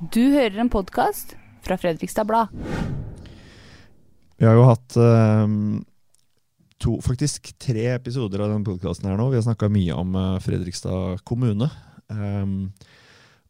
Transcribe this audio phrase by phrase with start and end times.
[0.00, 2.48] Du hører en podkast fra Fredrikstad Blad.
[4.40, 5.50] Vi har jo hatt eh,
[6.80, 9.26] to, faktisk tre episoder av denne podkasten her nå.
[9.28, 11.68] Vi har snakka mye om eh, Fredrikstad kommune.
[12.08, 12.72] Um,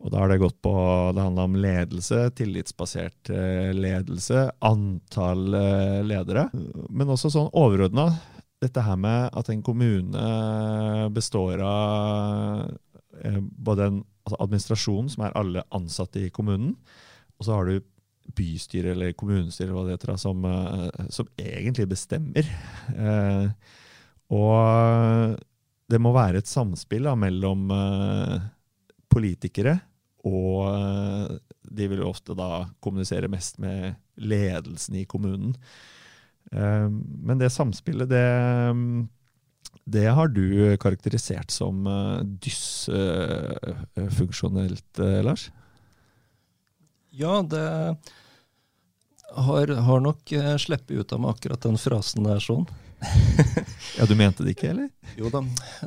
[0.03, 0.75] og da har det gått på
[1.15, 6.49] Det handla om ledelse, tillitsbasert eh, ledelse, antall eh, ledere.
[6.91, 8.11] Men også sånn overordna
[8.61, 10.31] dette her med at en kommune
[11.15, 12.73] består av
[13.23, 16.75] eh, både en altså administrasjonen, som er alle ansatte i kommunen,
[17.39, 17.81] og så har du
[18.37, 22.51] bystyre eller kommunestyre eller hva det heter, som, eh, som egentlig bestemmer.
[22.95, 23.47] Eh,
[24.31, 25.39] og
[25.91, 28.37] det må være et samspill da, mellom eh,
[29.11, 29.81] politikere
[30.29, 31.39] og eh,
[31.71, 35.55] de vil jo ofte da kommunisere mest med ledelsen i kommunen.
[36.53, 38.27] Eh, men det samspillet, det
[39.91, 45.51] det har du karakterisert som uh, dysfunksjonelt, uh, Lars?
[47.11, 47.97] Ja, det
[49.35, 52.67] har, har nok sluppet ut av meg akkurat den frasen der sånn.
[53.99, 54.89] ja, du mente det ikke, eller?
[55.19, 55.41] Jo da.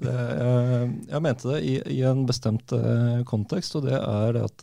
[0.03, 2.69] Det, jeg, jeg, mente det i, i en bestemt
[3.29, 4.59] kontekst, og det er det at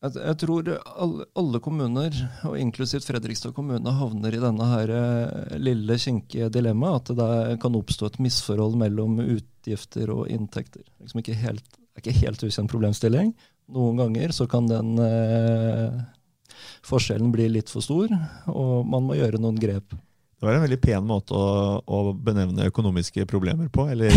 [0.00, 2.14] jeg, jeg tror alle, alle, kommuner,
[2.48, 7.12] og inklusivt Fredrikstad kommune, havner i denne her eh, lille, kinkige dilemmaet.
[7.12, 10.86] At det kan oppstå et misforhold mellom utgifter og inntekter.
[11.02, 13.34] Liksom ikke helt, er ikke helt ukjent problemstilling.
[13.70, 15.98] Noen ganger så kan den eh,
[16.86, 18.08] forskjellen bli litt for stor,
[18.50, 19.92] og man må gjøre noen grep.
[20.40, 24.16] Det var en veldig pen måte å, å benevne økonomiske problemer på, eller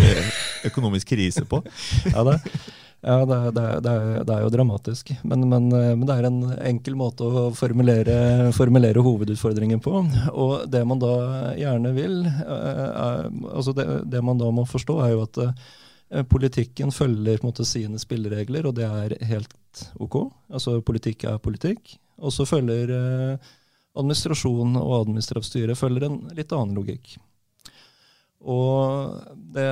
[0.69, 1.59] økonomisk krise på.
[2.15, 2.39] ja, det.
[3.05, 5.09] Ja, det, det, det, det, er jo dramatisk.
[5.23, 6.37] Men, men, eh, men, det er en
[6.69, 8.15] enkel måte å formulere,
[8.55, 9.97] formulere, hovedutfordringen på.
[10.31, 11.15] Og det man da
[11.59, 16.95] gjerne vil eh, er, altså det, man da må forstå, er jo at eh, politikken
[16.95, 20.21] følger måte, sine spilleregler, og det er helt ok.
[20.55, 21.97] Altså politikk er politikk.
[22.23, 22.93] Og så følger
[23.99, 27.17] administrasjon og administrativt styre følger en litt annen logikk.
[28.47, 29.11] Og
[29.55, 29.67] det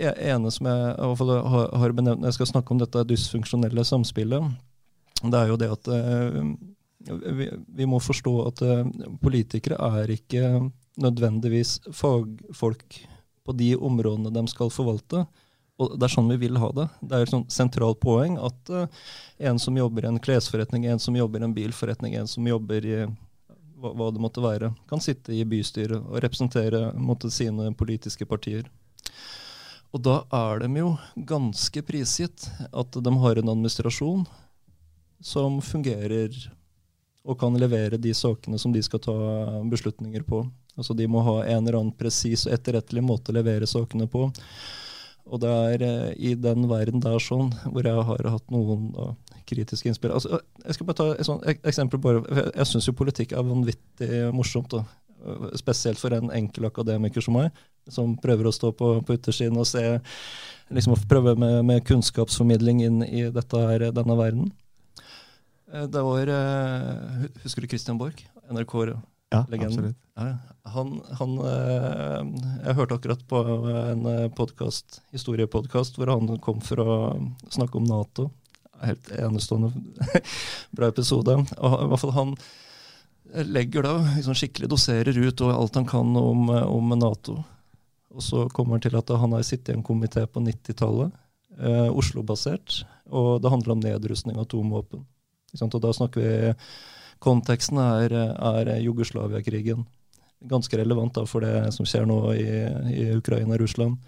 [0.00, 1.12] ene som jeg
[1.82, 4.50] har benevnt når jeg skal snakke om dette dysfunksjonelle samspillet,
[5.20, 6.40] det er jo det at uh,
[7.36, 8.82] vi, vi, må forstå at uh,
[9.20, 13.00] politikere er ikke nødvendigvis fagfolk
[13.44, 15.24] på de områdene de skal forvalte.
[15.80, 16.86] Og Det er sånn vi vil ha det.
[17.00, 18.86] Det er et sånn sentralt poeng at uh,
[19.38, 22.88] en som jobber i en klesforretning, en som jobber i en bilforretning, en som jobber
[22.88, 22.98] i
[23.80, 28.68] hva, hva det måtte være, kan sitte i bystyret og representere måtte, sine politiske partier.
[29.90, 30.94] Og da er de jo
[31.26, 34.24] ganske prisgitt at de har en administrasjon
[35.20, 36.36] som fungerer
[37.26, 39.16] og kan levere de sakene som de skal ta
[39.68, 40.44] beslutninger på.
[40.78, 44.30] Altså De må ha en eller annen presis og etterrettelig måte å levere sakene på.
[45.30, 49.10] Og det er eh, i den verden der sånn, hvor jeg har hatt noen da,
[49.46, 52.00] kritiske innspill altså, Jeg skal bare ta et sånt eksempel.
[52.02, 52.22] bare,
[52.54, 54.72] Jeg syns jo politikk er vanvittig morsomt.
[54.72, 54.84] da.
[55.60, 57.52] Spesielt for en enkel akademiker som meg,
[57.88, 59.84] som prøver å stå på, på yttersiden og se
[60.70, 64.52] liksom Prøve med, med, kunnskapsformidling inn i her, denne verden.
[65.72, 68.22] Eh, det var eh, Husker du Christian Borch?
[68.50, 69.94] NRK-legenden.
[70.18, 72.24] Ja, ja, han, han, eh,
[72.66, 73.42] Jeg hørte akkurat på
[73.84, 76.96] en podcast, historiepodkast hvor han kom for å
[77.48, 78.30] snakke om Nato.
[78.80, 79.70] Helt enestående
[80.76, 81.36] bra episode.
[81.58, 82.34] Og i hvert fall han
[83.46, 87.40] legger da liksom skikkelig doserer ut og alt han kan om, om, Nato.
[88.10, 91.12] Og så kommer han til at han har sittet i en komité på 90-tallet,
[91.58, 95.04] eh, Oslo-basert, og det handler om nedrustning av atomvåpen.
[95.60, 96.54] Og da snakker vi
[97.20, 99.82] Konteksten er, er Jugoslavia-krigen.
[100.48, 102.46] Ganske relevant da for det som skjer nå i,
[102.94, 103.98] i Ukraina og Russland.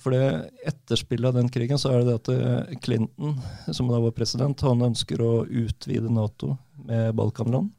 [0.00, 3.36] For det etterspillet av den krigen så er det det at eh, Clinton,
[3.70, 6.56] som da var president, han ønsker å utvide Nato
[6.88, 7.70] med Balkanland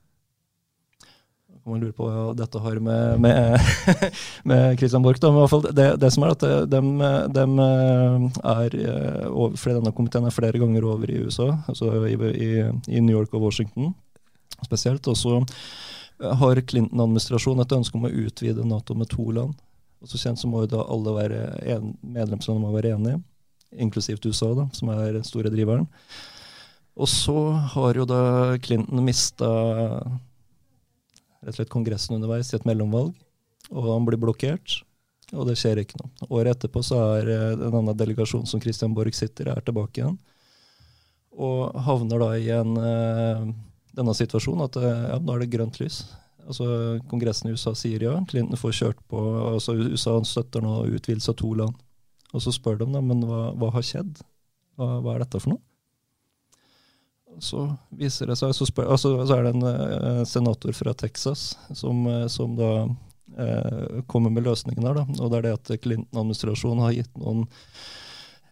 [1.61, 3.59] kan man lure på hva dette har med, med,
[4.49, 5.21] med Christian Borch.
[5.21, 6.81] Men fall det, det, som er at de,
[7.37, 7.45] de
[8.53, 8.77] er
[9.29, 12.51] over, Denne komiteen er flere ganger over i USA, altså i, i,
[12.89, 13.93] i New York og Washington
[14.65, 15.07] spesielt.
[15.07, 15.41] Og så
[16.41, 19.53] har Clinton-administrasjonen et ønske om å utvide Nato med to land.
[20.01, 21.43] Og så kjent så må jo da alle være
[21.75, 23.21] en, medlemslandene må være enige,
[23.85, 25.85] inklusivt USA, da, som er den store driveren.
[26.97, 27.37] Og så
[27.75, 28.23] har jo da
[28.65, 29.49] Clinton mista
[31.41, 33.13] rett og slett Kongressen underveis i et mellomvalg,
[33.71, 34.81] og han blir blokkert.
[35.31, 36.11] Og det skjer ikke noe.
[36.27, 40.17] Året etterpå så er eh, en annen delegasjon som Christian Borch sitter er tilbake igjen.
[41.31, 43.45] Og havner da i en, uh,
[43.95, 46.01] denne situasjonen at uh, ja, nå er det grønt lys.
[46.43, 46.65] Altså
[47.07, 49.21] Kongressen i USA sier ja, Clinton får kjørt på
[49.53, 51.79] altså USA støtter nå utvidelse av to land.
[52.35, 54.19] Og så spør de da, men hva, hva har skjedd?
[54.75, 55.63] Hva, hva, er dette for noe?
[57.39, 57.63] Så
[57.95, 62.03] viser det seg, så, spør, altså, så er det en uh, senator fra Texas som,
[62.05, 64.99] uh, som da uh, kommer med løsningen her.
[64.99, 65.05] Da.
[65.21, 67.47] Og det er det at Clinton-administrasjonen har gitt noen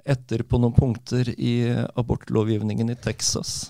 [0.09, 1.53] etter på noen punkter i
[1.99, 3.69] abortlovgivningen i Texas.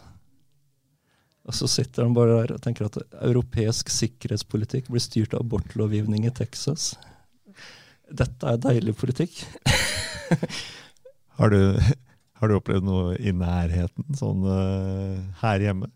[1.49, 6.27] Og så sitter han bare der og tenker at europeisk sikkerhetspolitikk blir styrt av abortlovgivning
[6.29, 6.91] i Texas.
[8.09, 9.41] Dette er deilig politikk.
[11.39, 11.79] har, du,
[12.39, 15.91] har, du, opplevd noe i nærheten sånn uh, her hjemme?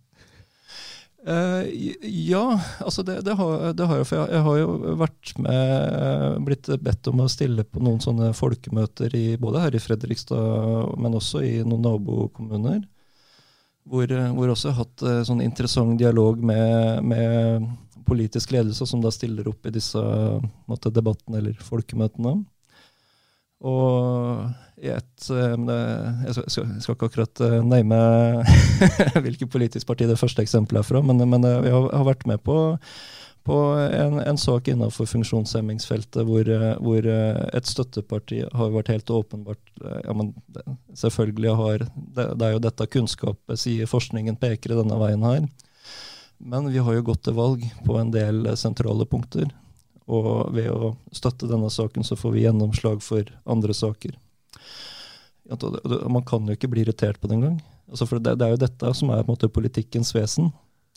[1.24, 1.64] Uh,
[2.04, 4.08] ja, altså det, det, har, det, har, jeg.
[4.10, 8.34] For jeg, jeg, har jo vært med, blitt bedt om å stille på noen sånne
[8.36, 12.82] folkemøter i, både her i Fredrikstad, men også i noen nabokommuner.
[13.88, 17.72] Hvor, eh, hvor også har hatt uh, sånn interessant dialog med, med,
[18.04, 20.00] politisk ledelse, som da stiller opp i disse
[20.68, 22.42] måtte, debattene eller folkemøtene.
[23.64, 25.72] Og i et uh,
[26.28, 27.98] Jeg skal, ikke akkurat uh, name
[29.24, 32.44] hvilket politisk parti det første eksempelet er fra, men, men jeg har, har vært med
[32.44, 32.58] på
[33.44, 36.48] på en, en sak innenfor funksjonshemmingsfeltet hvor,
[36.80, 40.30] hvor, et støtteparti har vært helt åpenbart ja, men
[40.96, 45.44] Selvfølgelig har det, det, er jo dette kunnskapet sier forskningen peker i denne veien her.
[46.40, 49.52] Men vi har jo gått til valg på en del sentrale punkter.
[50.12, 54.18] Og ved å støtte denne saken, så får vi gjennomslag for andre saker.
[56.10, 57.62] Man kan jo ikke bli irritert på det engang.
[57.92, 60.52] Altså for det, det, er jo dette som er måte politikkens vesen.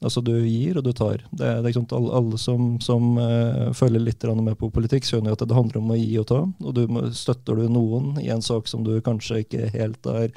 [0.04, 1.22] Altså du gir og du tar.
[1.30, 5.38] Det, det er alle, alle, som, som uh, følger litt med på politikk, skjønner jo
[5.38, 6.40] at det handler om å gi og ta.
[6.60, 6.82] Og du,
[7.16, 10.34] støtter du noen i en sak som du kanskje ikke helt er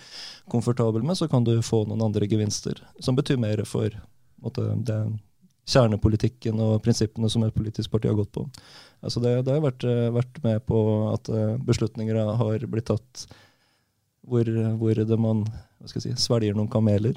[0.51, 3.92] komfortabel med, så kan du få noen andre gevinster, som betyr mer for
[4.39, 5.01] måte, det,
[5.69, 8.48] kjernepolitikken og prinsippene som et politisk parti har gått på.
[9.06, 10.80] Altså det, det har vært, eh, vært, med på
[11.13, 13.27] at uh, beslutninger har blitt tatt
[14.30, 15.45] hvor, hvor man
[15.88, 17.16] si, svelger noen kameler.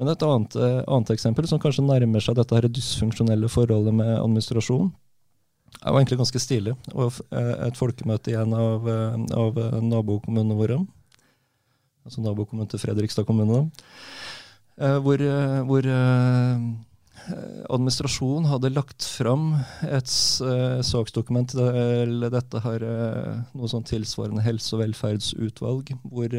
[0.00, 4.14] Men et annet, eh, annet, eksempel som kanskje nærmer seg dette her dysfunksjonelle forholdet med
[4.16, 4.88] administrasjon,
[5.80, 6.72] er egentlig ganske stilig.
[6.96, 10.78] Eh, et folkemøte i en av, eh, av nabokommunene våre,
[12.06, 13.68] altså nabokommunen til Fredrikstad kommune,
[14.80, 15.20] hvor,
[15.68, 15.86] hvor
[17.70, 19.52] administrasjonen hadde lagt fram
[19.86, 22.84] et saksdokument til dette her,
[23.54, 26.34] noe sånn tilsvarende helse- og velferdsutvalg, hvor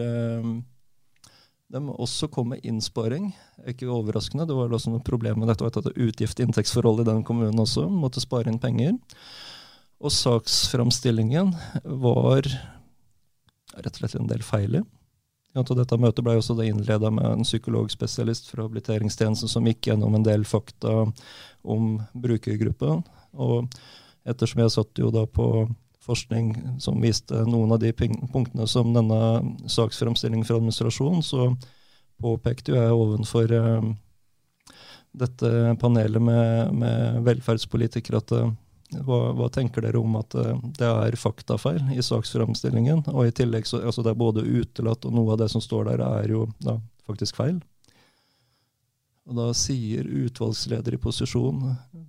[1.71, 3.29] de må også komme med innsparing.
[3.69, 4.47] Ikke overraskende.
[4.49, 7.85] Det var også noe problem med dette, dette utgift-inntektsforholdet i den kommunen også.
[7.87, 8.97] Måtte spare inn penger.
[10.01, 11.53] Og saksframstillingen
[12.03, 12.43] var
[13.77, 14.43] rett og slett en del
[15.51, 20.15] feil til Dette møtet ble også innleda med en psykologspesialist fra habiliteringstjenesten som gikk gjennom
[20.15, 21.11] en del fakta
[21.63, 23.03] om brukergruppen.
[23.33, 23.67] Og
[24.25, 25.67] ettersom jeg satt jo da på
[26.01, 29.19] forskning som viste noen av de punktene som denne
[29.69, 31.51] saksframstillingen fra administrasjonen, så
[32.21, 33.91] påpekte jeg ovenfor uh,
[35.11, 35.51] dette
[35.81, 38.51] panelet med, med velferdspolitikere at uh,
[38.91, 43.05] hva, hva, tenker dere om at uh, det er faktafeil i saksframstillingen?
[43.13, 45.93] Og i tillegg så altså det er både utelatt, og noe av det som står
[45.93, 46.75] der, er jo da,
[47.07, 47.61] faktisk feil.
[49.29, 51.59] Og da sier utvalgsleder i posisjon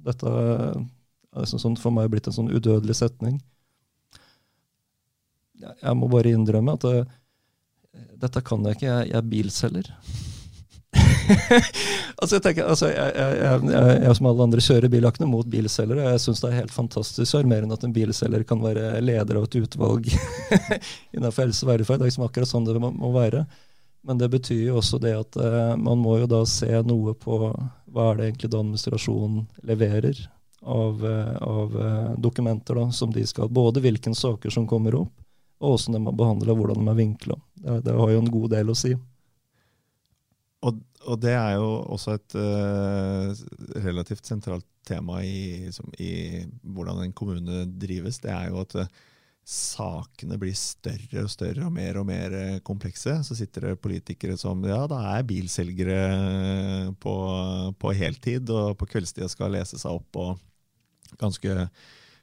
[0.02, 3.38] Dette er sånn, for meg blitt en sånn udødelig setning
[5.62, 7.00] jeg må bare innrømme at det,
[7.94, 8.88] eh, dette kan jeg ikke.
[8.88, 9.91] Jeg, jeg er bilselger.
[12.20, 16.12] altså jeg tenker, altså jeg, jeg, som alle andre kjører bil, mot bilselgere.
[16.14, 19.58] Jeg syns det er helt fantastisk sjarmerende at en bilselger kan være leder av et
[19.62, 20.08] utvalg
[21.14, 22.02] innenfor helse og velferd.
[22.02, 23.44] Det er liksom akkurat sånn det må, være.
[24.06, 27.38] Men det betyr jo også det at uh, man må jo da se noe på
[27.43, 30.24] hva er det egentlig da administrasjonen leverer
[30.62, 35.14] av, uh, av uh, dokumenter da, som de skal Både hvilke saker som kommer opp,
[35.62, 37.38] og også de er behandla, hvordan de er vinkla.
[37.55, 38.96] Det, det, har jo en god del å si.
[40.62, 43.32] Og, og det er jo også et uh,
[43.85, 48.21] relativt sentralt tema i, som, i, hvordan en kommune drives.
[48.23, 49.01] Det er jo at uh,
[49.43, 53.19] sakene blir større og større og mer og mer uh, komplekse.
[53.27, 57.17] Så sitter det politikere som ja, da er bilselgere på,
[57.79, 61.67] på heltid, og på kveldstida skal lese seg opp og ganske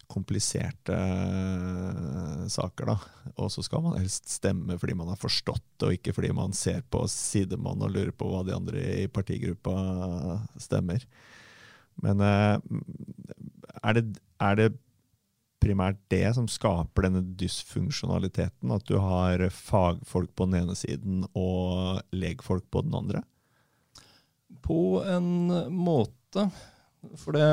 [0.09, 2.91] kompliserte uh, saker.
[2.91, 2.97] da.
[3.37, 6.55] Og så skal man helst stemme fordi man har forstått det, og ikke fordi man
[6.57, 9.75] ser på sidemann og lurer på hva de andre i partigruppa
[10.59, 11.05] stemmer.
[12.01, 12.57] Men uh,
[13.83, 14.05] er, det,
[14.41, 14.69] er, det,
[15.59, 18.71] primært det som skaper denne dysfunksjonaliteten?
[18.73, 23.23] At du har fagfolk på den ene siden og legfolk på den andre?
[24.65, 26.49] På en måte.
[27.17, 27.45] For det,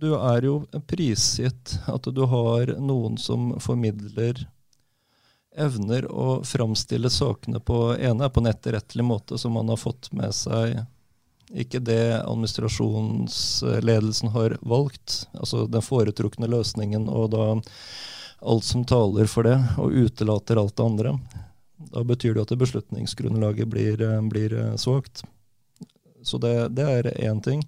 [0.00, 0.54] du er jo
[0.90, 4.46] prisgitt at du har noen som formidler
[5.56, 10.34] evner å framstille sakene på ene på en etterrettelig måte, som man har fått med
[10.34, 10.80] seg
[11.50, 17.62] ikke det administrasjonsledelsen har valgt, altså den foretrukne løsningen, og da
[18.40, 21.18] alt som taler for det, og utelater alt det andre.
[21.90, 25.24] Da betyr det at beslutningsgrunnlaget blir, blir svakt.
[26.22, 27.64] Så det, det er én ting.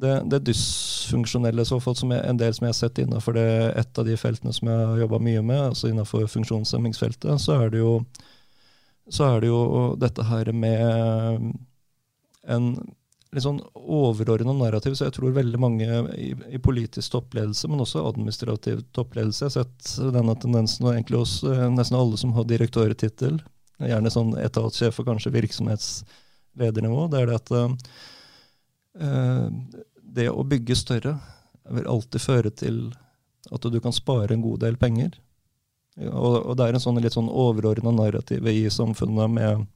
[0.00, 3.48] Det, det dysfunksjonelle, så fall, som er en del som jeg har sett innenfor det,
[3.80, 7.74] et av de feltene som jeg har jobba mye med, altså innenfor funksjonshemmingsfeltet, så er
[7.74, 7.98] det jo
[9.10, 9.60] er det jo
[9.98, 11.50] dette her med
[12.46, 12.68] en
[13.34, 14.94] litt sånn overordna narrativ.
[14.94, 19.66] Så jeg tror veldig mange i, i, politisk toppledelse, men også administrativ toppledelse Jeg har
[19.66, 23.42] sett denne tendensen og egentlig hos eh, nesten alle som har direktørtittel.
[23.82, 27.06] Gjerne sånn etatssjef og kanskje virksomhetsledernivå.
[27.10, 27.54] Det er det at
[28.98, 29.48] Eh,
[30.14, 31.16] det å bygge større
[31.70, 32.88] vil alltid føre til
[33.50, 35.14] at du kan spare en god del penger.
[36.00, 39.66] Og, og det er en sånn litt sånn overordna narrativ i samfunnet med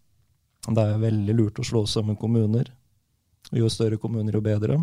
[0.65, 2.71] det er veldig lurt å slå sammen kommuner.
[3.53, 4.79] Jo større kommuner, jo bedre.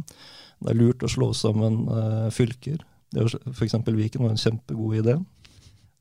[0.62, 2.84] Det er lurt å slå sammen uh, fylker.
[3.18, 3.80] F.eks.
[3.88, 5.18] Viken var en kjempegod idé.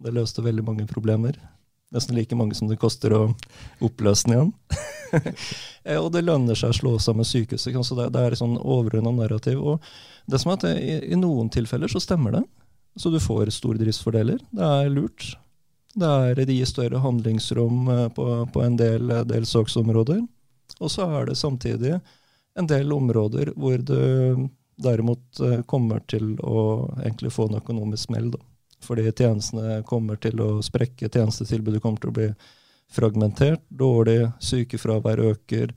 [0.01, 1.39] Det løste veldig mange problemer.
[1.95, 3.23] Nesten like mange som det koster å
[3.83, 4.53] oppløse den igjen.
[6.03, 7.77] og det lønner seg å slå sammen sykehuset.
[7.87, 9.61] Så det, det er sånn overordna narrativ.
[9.61, 9.85] Og
[10.31, 12.45] det som er at i, i, noen tilfeller så stemmer det.
[12.99, 14.43] Så du får stordriftsfordeler.
[14.51, 15.33] Det er lurt.
[15.95, 20.23] Det, er, det gir større handlingsrom eh, på, på en del, del saksområder.
[20.79, 21.99] Og så er det samtidig
[22.59, 24.49] en del områder hvor du
[24.81, 26.63] derimot eh, kommer til å
[27.03, 28.31] egentlig få en økonomisk smell.
[28.35, 28.45] da
[28.81, 32.29] fordi tjenestene kommer til å sprekke, tjenestetilbudet kommer til å bli
[32.91, 35.73] fragmentert, dårlig, sykefravær øker.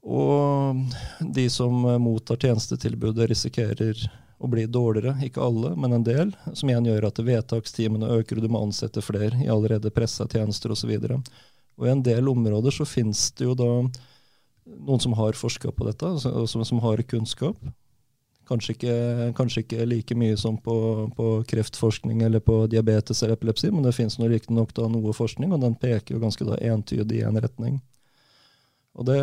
[0.00, 0.80] Og
[1.20, 4.06] de som mottar tjenestetilbudet, risikerer
[4.40, 5.18] å bli dårligere.
[5.26, 6.32] Ikke alle, men en del.
[6.56, 10.72] Som igjen gjør at vedtakstimene øker, og du må ansette flere i allerede pressa tjenester
[10.72, 10.94] osv.
[11.76, 13.70] Og i en del områder så finnes det jo da
[14.70, 17.58] noen som har forska på dette, altså, som, som har kunnskap.
[18.50, 18.94] Kanskje ikke,
[19.38, 20.74] kanskje ikke, like mye som på,
[21.14, 25.76] på, kreftforskning eller på diabetes eller epilepsi, men det finnes riktignok noe forskning, og den
[25.78, 27.78] peker jo ganske da entydig i en retning.
[28.98, 29.20] Og det,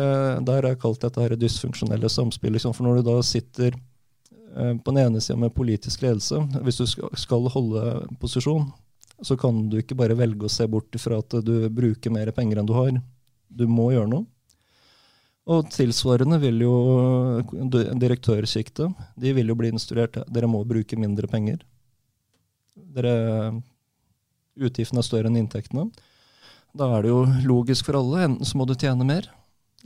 [0.48, 2.54] Der er kalt dette her dysfunksjonelle samspill.
[2.56, 6.80] Liksom, for når du da sitter eh, på den ene sida med politisk ledelse, hvis
[6.80, 6.86] du
[7.20, 7.84] skal holde
[8.22, 8.70] posisjon,
[9.20, 12.62] så kan du ikke bare velge å se bort fra at du bruker mer penger
[12.62, 12.96] enn du har.
[13.48, 14.26] Du må gjøre noe.
[15.48, 16.74] Og tilsvarende vil jo
[17.96, 21.62] direktørsjiktet de vil jo bli instruert dere må bruke mindre penger.
[22.76, 23.14] Dere,
[24.58, 25.86] Utgiftene er større enn inntektene.
[26.76, 28.26] Da er det jo logisk for alle.
[28.26, 29.28] Enten så må du tjene mer,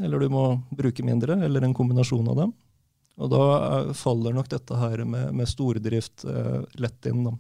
[0.01, 2.55] eller du må bruke mindre, eller en kombinasjon av dem.
[3.21, 3.45] Og da
[3.97, 7.27] faller nok dette her med, med stordrift eh, lett inn.
[7.29, 7.35] Da.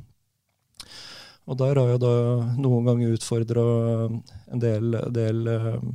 [1.48, 2.14] Og der har jeg da
[2.60, 3.64] noen ganger utfordra
[4.52, 5.86] en del, del eh,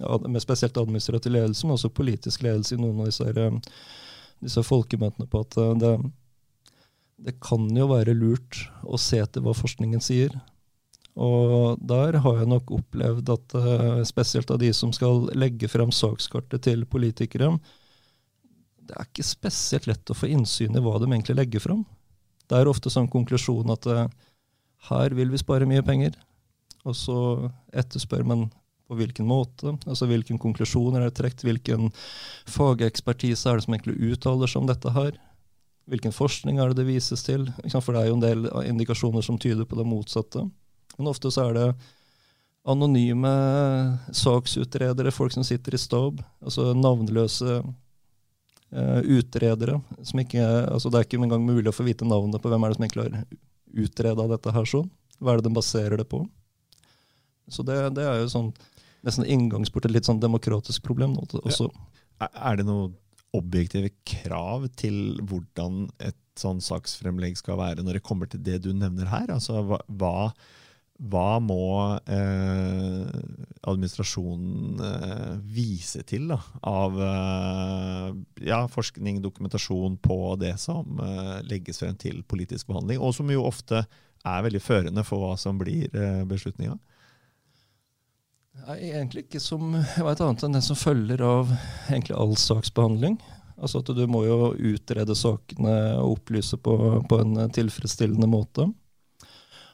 [0.00, 3.50] med spesielt administrativ ledelse, men også politisk ledelse i noen av disse,
[4.40, 5.92] disse folkemøtene på at eh, det,
[7.28, 10.34] det, kan jo være lurt å se etter hva forskningen sier.
[11.12, 15.92] Og der har jeg nok opplevd at eh, spesielt av de som skal legge frem
[15.92, 17.52] sakskartet til politikere,
[18.82, 21.84] det er ikke spesielt lett å få innsyn i hva de egentlig legger frem.
[22.48, 24.08] Det er ofte sånn konklusjon at eh,
[24.88, 26.16] her vil vi spare mye penger.
[26.88, 27.18] Og så
[27.70, 28.48] etterspør man
[28.88, 29.76] på hvilken måte?
[29.86, 31.44] Altså Hvilken konklusjoner er det trukket?
[31.46, 31.90] Hvilken
[32.50, 35.16] fagekspertise er det som egentlig uttaler seg om dette her?
[35.90, 37.48] Hvilken forskning er det det vises til?
[37.72, 40.44] For det er jo en del indikasjoner som tyder på det motsatte.
[40.98, 41.68] Men ofte så er det
[42.68, 43.32] anonyme
[44.14, 49.80] saksutredere, folk som sitter i stab, altså navnløse uh, utredere.
[50.02, 52.70] som ikke, altså Det er ikke engang mulig å få vite navnet på hvem er
[52.70, 53.26] det som egentlig har
[53.72, 54.90] utreda dette her sånn.
[55.18, 56.22] Hva er det de baserer det på?
[57.50, 58.52] Så det, det er jo sånn
[59.06, 61.16] nesten inngangsport til litt sånn demokratisk problem.
[61.18, 61.68] Også.
[61.68, 62.28] Ja.
[62.30, 62.94] Er det noen
[63.36, 68.72] objektive krav til hvordan et sånn saksfremlegg skal være når det kommer til det du
[68.76, 69.32] nevner her?
[69.32, 70.14] Altså hva,
[71.12, 71.64] hva må
[72.04, 73.08] eh,
[73.68, 78.06] administrasjonen eh, vise til da, av eh,
[78.48, 83.48] ja, forskning, dokumentasjon på det som eh, legges frem til politisk behandling, og som jo
[83.48, 83.84] ofte
[84.22, 86.78] er veldig førende for hva som blir eh, beslutninga?
[88.52, 91.50] Nei, egentlig ikke som jeg vet annet enn det som følger av
[91.88, 93.16] egentlig all saksbehandling.
[93.62, 96.76] Altså at du må jo utrede sakene og opplyse på,
[97.08, 98.68] på en tilfredsstillende måte.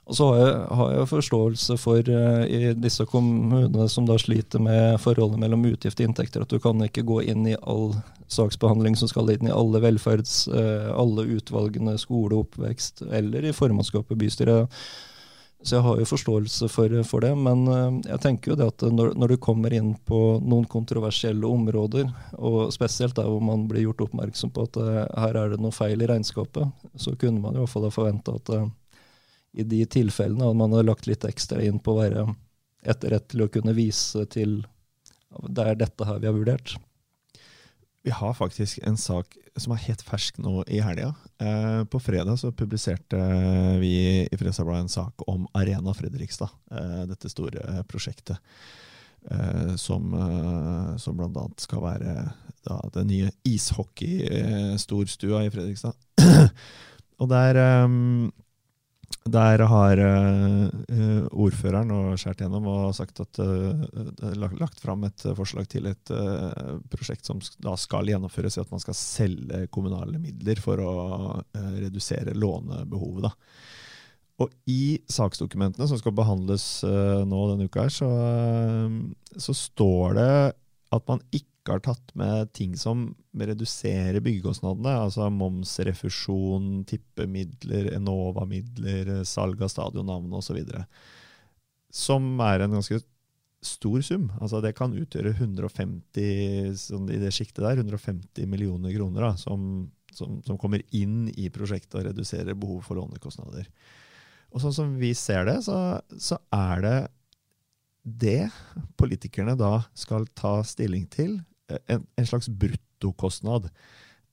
[0.08, 4.62] Og så har jeg, har jeg forståelse for uh, i disse kommunene som da sliter
[4.64, 7.92] med forholdet mellom utgift og inntekter, at du kan ikke gå inn i all
[8.32, 14.16] saksbehandling som skal inn i alle velferds, uh, alle utvalgene, skole, oppvekst, eller i formannskapet,
[14.16, 14.80] bystyret
[15.62, 18.84] Så jeg har jo forståelse for, for det, men eh, jeg tenker jo det at
[18.94, 22.06] når, når, du kommer inn på noen kontroversielle områder,
[22.38, 25.74] og spesielt der hvor man blir gjort oppmerksom på at uh, her er det noe
[25.74, 28.68] feil i regnskapet, så kunne man i hvert fall ha forventa at uh,
[29.58, 32.26] i de tilfellene at man har lagt litt ekstra inn på å være
[32.86, 34.60] etterrettelig og kunne vise til
[35.50, 36.78] det er dette her vi har vurdert.
[38.06, 41.12] Vi har faktisk en sak som er helt fersk nå i helga.
[41.42, 43.18] Eh, på fredag så publiserte
[43.82, 46.52] vi i Fredagsbladet en sak om Arena Fredrikstad.
[46.70, 48.38] Eh, dette store prosjektet.
[49.30, 51.48] Eh, som, eh, som bl.a.
[51.58, 52.14] skal være
[52.68, 55.92] da, den nye ishockey-storstua i Fredrikstad.
[57.20, 57.58] Og der
[59.32, 63.82] der har uh, ordføreren skåret gjennom og sagt at uh,
[64.38, 68.82] lagt fram et forslag til et uh, prosjekt som da skal gjennomføres i at man
[68.82, 70.94] skal selge kommunale midler for å
[71.54, 73.28] redusere lånebehovet.
[73.28, 73.32] Da.
[74.44, 78.10] Og i saksdokumentene som skal behandles nå denne uka, her, så,
[79.34, 80.32] så står det
[80.94, 89.10] at man ikke ikke har tatt med ting som reduserer byggekostnadene, altså momsrefusjon, tippemidler, Enova-midler,
[89.28, 90.62] salg av stadionnavn osv.
[91.92, 93.02] Som er en ganske
[93.64, 94.30] stor sum.
[94.40, 100.40] Altså det kan utgjøre 150 sånn i det der, 150 millioner kroner da, som, som,
[100.46, 103.68] som, kommer inn i prosjektet og reduserer behov for lånekostnader.
[104.54, 106.98] Og sånn som vi ser det, så, så er det
[108.08, 108.48] det
[108.96, 111.36] politikerne da skal ta stilling til
[111.68, 113.68] en, en slags bruttokostnad.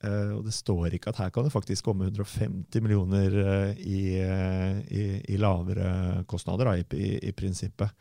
[0.04, 4.20] Uh, og det står ikke at her kan det faktisk komme 150 millioner uh, i,
[4.20, 7.94] uh, i, i, lavere kostnader, da, i, i, prinsippet.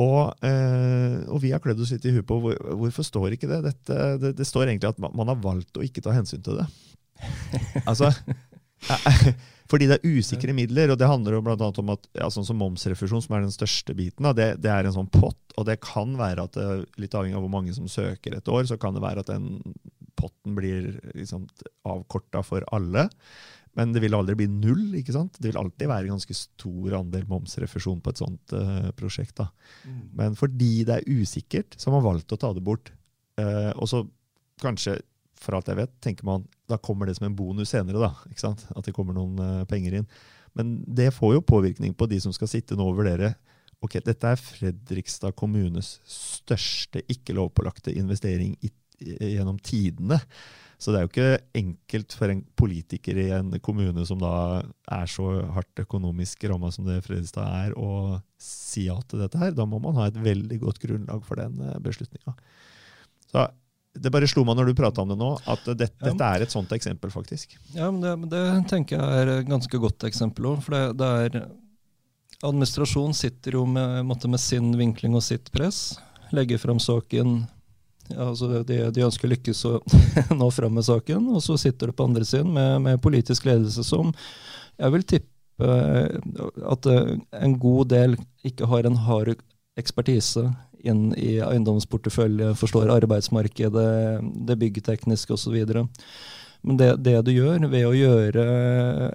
[0.00, 3.58] Og, og, vi har klødd oss litt i huet på hvor, hvorfor står ikke det?
[3.66, 4.30] Dette, det?
[4.38, 4.46] det?
[4.48, 6.64] står egentlig at man, man, har valgt å ikke ta hensyn til det.
[7.90, 8.08] altså,
[9.72, 12.58] fordi det er usikre midler, og det handler jo annet om at ja, sånn som
[12.60, 15.78] momsrefusjon, som er den største biten, da, det, det, er en sånn pott, og det
[15.84, 16.66] kan være at det,
[17.00, 19.62] litt avhengig av hvor mange som søker et år, så kan det være at den
[20.18, 21.48] potten blir liksom,
[21.88, 23.08] avkorta for alle.
[23.78, 24.90] Men det vil aldri bli null.
[24.98, 25.38] ikke sant?
[25.40, 29.38] Det vil alltid være en ganske stor andel momsrefusjon på et sånt uh, prosjekt.
[29.40, 29.48] da.
[29.88, 30.02] Mm.
[30.18, 32.92] Men fordi det er usikkert, så har man valgt å ta det bort.
[33.40, 34.02] Uh, og så
[34.62, 34.98] kanskje
[35.44, 38.00] for alt jeg vet, tenker man da kommer det som en bonus senere.
[38.00, 38.64] da, ikke sant?
[38.76, 40.08] At det kommer noen uh, penger inn.
[40.58, 43.34] Men det får jo påvirkning på de som skal sitte nå og vurdere.
[43.82, 48.70] Ok, dette er Fredrikstad kommunes største ikke-lovpålagte investering i,
[49.02, 50.20] i, gjennom tidene.
[50.82, 54.34] Så det er jo ikke enkelt for en politiker i en kommune som da
[54.90, 59.54] er så hardt økonomisk ramma som det Fredrikstad er, å si ja til dette her.
[59.54, 62.34] Da må man ha et veldig godt grunnlag for den eh, beslutninga.
[63.30, 63.46] Så
[63.92, 66.52] det bare slo meg når du prata om det nå, at det, dette er et
[66.52, 67.58] sånt eksempel, faktisk.
[67.74, 70.62] Ja, men det, det tenker jeg er et ganske godt eksempel òg.
[70.64, 71.50] For det, det, er
[72.42, 75.98] Administrasjonen sitter jo med, med, sin vinkling og sitt press.
[76.34, 77.42] Legger fram saken
[78.08, 79.76] ja, altså de, de, ønsker lykkes å
[80.34, 81.28] nå fram med saken.
[81.36, 84.10] Og så sitter du på andre siden med, med politisk ledelse som
[84.80, 85.28] jeg vil tippe
[85.62, 88.16] at en god del
[88.48, 89.36] ikke har en hard
[89.78, 90.48] ekspertise
[90.82, 93.88] inn i eiendomsportefølje, forstår arbeidsmarkedet,
[94.48, 95.58] det byggtekniske osv.
[96.62, 98.44] Men det, det, du gjør ved å gjøre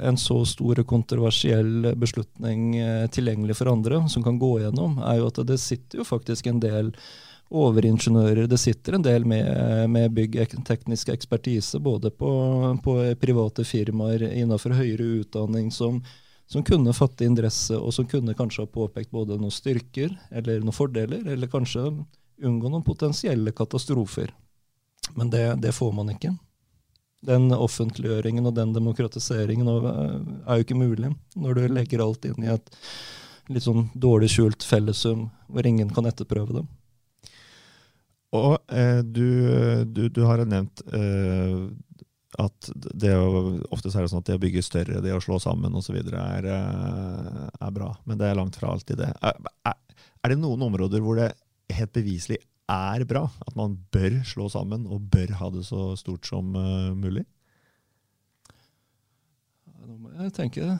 [0.10, 5.21] en så stor og kontroversiell beslutning eh, tilgjengelig for andre, som kan gå gjennom, er
[5.21, 6.91] jo at det sitter jo faktisk en del
[7.47, 8.49] overingeniører.
[8.51, 9.47] Det sitter en del med,
[9.89, 12.32] med byggteknisk ekspertise, både på,
[12.84, 16.01] på private firmaer innenfor høyere utdanning, som,
[16.47, 20.75] som kunne fatte interesse, og som kunne kanskje ha påpekt både noen styrker eller noen
[20.75, 21.89] fordeler, eller kanskje
[22.38, 24.31] unngå noen potensielle katastrofer.
[25.15, 26.33] Men det, det får man ikke.
[27.27, 32.51] Den offentliggjøringen og den demokratiseringen er jo ikke mulig når du legger alt inn i
[32.53, 32.69] et
[33.51, 36.65] litt sånn dårlig skjult fellessum hvor ingen kan etterprøve det.
[38.38, 39.27] Og eh, du,
[39.88, 41.67] du, du, har nevnt eh,
[42.38, 45.39] at det å, ofte er det sånn at det å bygge større, det å slå
[45.41, 45.95] sammen osv.
[45.97, 47.89] Er, eh, er bra.
[48.06, 49.10] Men det er langt fra alltid det.
[49.26, 49.39] Er,
[49.71, 51.32] er, det noen områder hvor det
[51.73, 52.38] helt beviselig
[52.69, 53.26] er bra?
[53.47, 57.26] At man bør slå sammen og bør ha det så stort som uh, mulig?
[59.88, 60.78] Nå må jeg tenke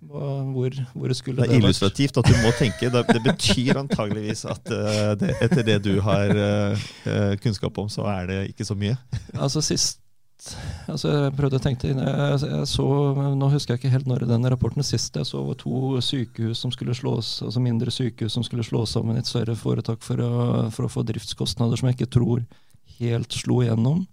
[0.00, 2.88] hvor, hvor skulle det, det er illustrativt at du må tenke.
[2.92, 8.04] Det, det betyr antageligvis at uh, det, etter det du har uh, kunnskap om, så
[8.18, 9.00] er det ikke så mye.
[9.32, 10.02] altså Sist
[10.90, 12.00] altså Jeg prøvde å tenke inn.
[12.02, 12.86] Jeg, jeg, så,
[13.36, 16.96] Nå husker jeg ikke helt når den rapporten sist jeg så to sykehus som skulle
[16.96, 20.32] slås, altså mindre sykehus som skulle slås sammen i et større foretak for å,
[20.74, 22.46] for å få driftskostnader som jeg ikke tror
[23.00, 24.06] helt slo igjennom.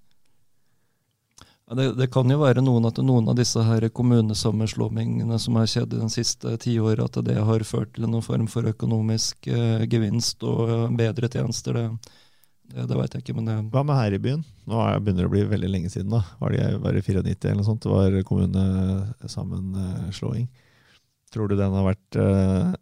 [1.76, 5.98] Det, det, kan jo være noen at noen av disse her kommunesammenslåingene som har skjedd
[5.98, 10.46] i den siste tiåret, at det har ført til noen form for økonomisk eh, gevinst
[10.48, 11.76] og bedre tjenester.
[11.76, 12.14] Det,
[12.68, 13.66] det, det veit jeg ikke, men jeg...
[13.74, 14.42] Hva med her i byen?
[14.68, 16.14] Nå er, begynner det å bli veldig lenge siden.
[16.14, 16.22] da.
[16.42, 17.84] Var det var det 94 eller noe sånt?
[17.86, 20.46] Det var kommunesammenslåing.
[21.34, 22.76] Tror du den har vært uh,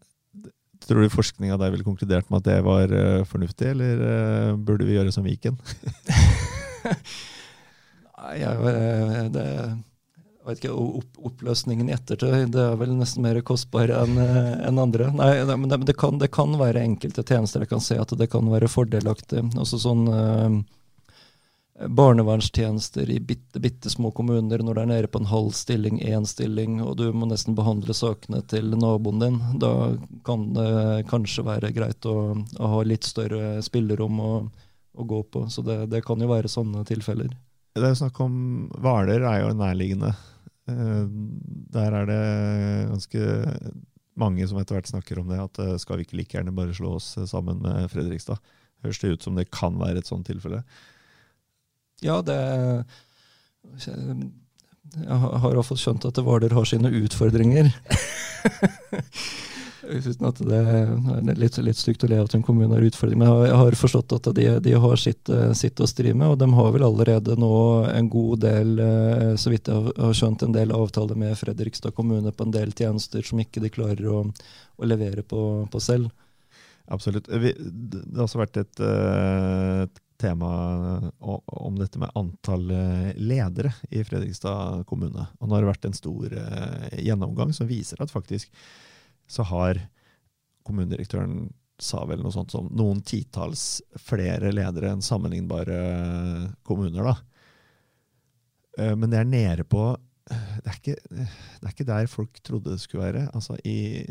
[0.86, 2.92] Tror du forskninga der ville konkludert med at det var
[3.26, 5.56] fornuftig, eller burde vi gjøre som Viken?
[8.20, 8.54] Nei, jeg,
[9.34, 9.46] det,
[10.46, 14.82] jeg vet ikke, opp, Oppløsningen i ettertid det er vel nesten mer kostbar enn en
[14.82, 15.10] andre.
[15.18, 18.30] Nei, men det, det, kan, det, kan, være enkelte tjenester jeg kan se at det
[18.30, 19.42] kan være fordelaktig.
[19.58, 20.60] Også sånn eh,
[21.98, 26.30] Barnevernstjenester i bitte, bitte små kommuner når det er nede på en halv stilling, én
[26.30, 29.42] stilling, og du må nesten behandle sakene til naboen din.
[29.60, 29.96] Da
[30.30, 34.32] kan det kanskje være greit å, å ha litt større spillerom å,
[34.94, 35.48] å gå på.
[35.50, 37.34] Så det, det kan jo være sånne tilfeller.
[37.76, 38.38] Det er jo snakk om
[38.80, 40.14] Hvaler er jo nærliggende.
[40.72, 41.06] Eh,
[41.76, 42.22] der er det
[42.90, 43.26] ganske
[44.18, 46.76] mange som etter hvert snakker om det, at eh, skal vi ikke like gjerne bare
[46.76, 48.42] slå oss sammen med Fredrikstad?
[48.86, 50.64] Høres det ut som det kan være et sånt tilfelle?
[52.04, 52.38] Ja, det
[53.86, 57.72] Jeg har iallfall skjønt at Hvaler har sine utfordringer.
[59.90, 63.22] Uten at det er litt, litt stygt å le at en kommune har utfordringer.
[63.22, 66.40] Men jeg har forstått at de, de har sitt, eh, sitt, å stri med, og
[66.42, 67.56] de har vel allerede nå
[67.92, 72.34] en god del, eh, så vidt jeg har skjønt, en del avtaler med Fredrikstad kommune
[72.34, 76.10] på en del tjenester som ikke de klarer å, å levere på, på, selv.
[76.92, 77.30] Absolutt.
[77.30, 80.50] Det har også vært et, eh, et tema
[81.20, 82.70] om dette med antall
[83.20, 85.28] ledere i Fredrikstad kommune.
[85.42, 86.36] Og nå har det vært en stor
[86.96, 88.48] gjennomgang som viser at faktisk
[89.28, 89.80] så har
[90.66, 95.80] kommunedirektøren sa vel noe sånt som noen titalls flere ledere enn sammenlignbare
[96.64, 97.04] kommuner.
[97.04, 97.16] da.
[98.80, 102.74] Eh, men det er nede på det er, ikke, det er ikke der folk trodde
[102.74, 103.30] det skulle være.
[103.38, 104.02] Altså i,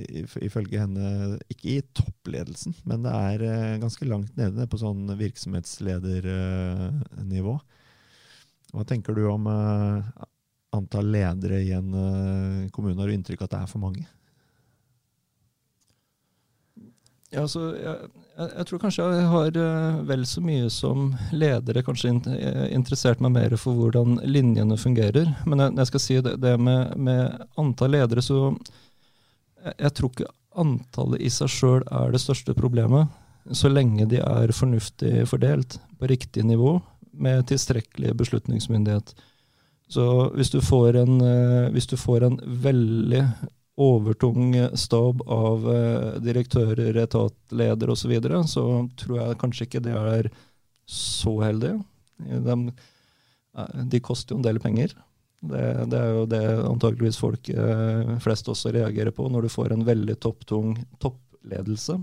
[0.46, 7.58] Ifølge henne Ikke i toppledelsen, men det er eh, ganske langt nede på sånn virksomhetsledernivå.
[8.74, 10.02] Hva tenker du om uh,
[10.74, 11.92] antall ledere i en
[12.74, 12.98] kommune?
[12.98, 14.02] Har du inntrykk av at det er for mange?
[17.34, 22.12] Ja, altså, jeg, jeg, tror kanskje jeg har uh, vel så mye som ledere kanskje
[22.30, 25.32] eh, interessert meg mer for hvordan linjene fungerer.
[25.48, 30.14] Men jeg, jeg skal si det, det med, med, antall ledere, så jeg, jeg tror
[30.14, 30.30] ikke
[30.64, 33.10] antallet i seg sjøl er det største problemet.
[33.52, 36.78] Så lenge de er fornuftig fordelt på riktig nivå
[37.18, 39.10] med tilstrekkelig beslutningsmyndighet.
[39.90, 43.26] Så hvis du får en, uh, hvis du får en veldig
[43.80, 48.64] overtung stab av eh, direktører, etatleder osv., så, videre, så
[49.00, 50.28] tror jeg kanskje ikke det er
[50.90, 51.72] så heldig.
[52.46, 52.56] De,
[53.58, 54.94] eh, de koster jo en del penger.
[55.44, 59.74] Det, det, er jo det antageligvis folk eh, flest også reagerer på, når du får
[59.74, 61.98] en veldig topptung toppledelse.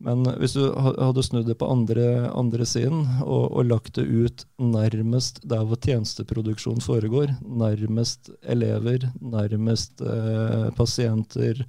[0.00, 4.46] Men hvis du hadde snudd det på andre, andre siden og, og, lagt det ut
[4.56, 11.60] nærmest der hvor tjenesteproduksjon foregår, nærmest elever, nærmest eh, pasienter,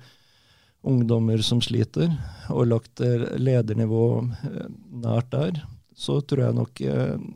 [0.87, 2.09] ungdommer som sliter,
[2.49, 4.65] og lagt ledernivå eh,
[5.03, 7.29] nært der, så tror jeg nok eh,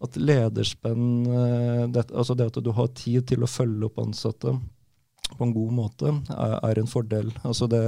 [0.00, 4.56] at lederspenn eh, det, Altså det at du har tid til å følge opp ansatte
[5.30, 7.28] på en god måte, er, er en fordel.
[7.46, 7.84] Altså det,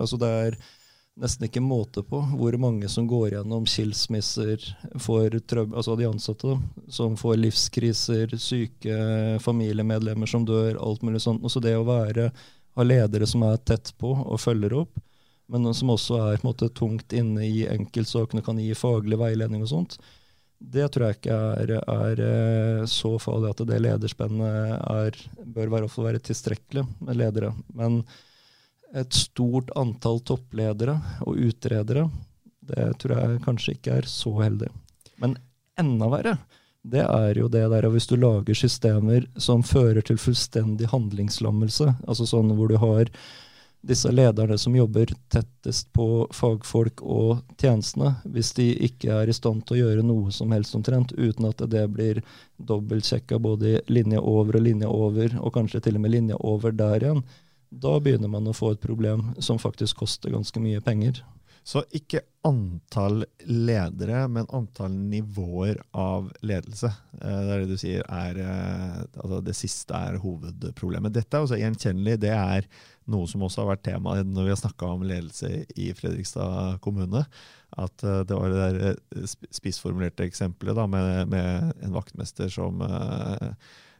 [0.00, 0.56] altså det er
[1.18, 4.62] nesten ikke måte på hvor mange som går gjennom skilsmisser,
[5.00, 6.56] får altså de ansatte,
[6.88, 8.96] som får livskriser, syke
[9.42, 11.44] familiemedlemmer som dør, alt mulig sånt.
[11.44, 12.30] Og så det å være,
[12.76, 15.02] ha ledere som er tett på og følger opp,
[15.50, 19.98] men som også er måte, tungt inne i enkeltsakene, kan gi faglig veiledning og sånt,
[20.60, 25.16] det tror jeg ikke er, er eh, så farlig at det lederspennet er,
[25.56, 27.54] bør være, være tilstrekkelig med ledere.
[27.72, 28.02] Men
[28.94, 32.08] et stort antall toppledere og utredere,
[32.60, 34.70] det tror jeg kanskje ikke er så heldig.
[35.22, 35.36] Men
[35.80, 36.38] enda verre,
[36.82, 42.26] det er jo det der hvis du lager systemer som fører til fullstendig handlingslammelse, altså
[42.28, 43.10] sånn hvor du har
[43.80, 49.64] disse lederne som jobber tettest på fagfolk og tjenestene, hvis de ikke er i stand
[49.64, 52.20] til å gjøre noe som helst omtrent, uten at det blir
[52.58, 57.06] dobbeltsjekka både linje over og linje over, og kanskje til og med linje over der
[57.06, 57.24] igjen,
[57.70, 61.22] da begynner man å få et problem som faktisk koster ganske mye penger.
[61.66, 66.88] Så ikke antall ledere, men antall nivåer av ledelse.
[67.20, 71.12] Eh, det er det du sier er eh, altså Det siste er hovedproblemet.
[71.14, 72.16] Dette er også gjenkjennelig.
[72.24, 72.66] Det er
[73.12, 77.26] noe som også har vært tema når vi har snakka om ledelse i Fredrikstad kommune.
[77.76, 82.80] At eh, det var det der spissformulerte eksempelet da, med, med, en vaktmester som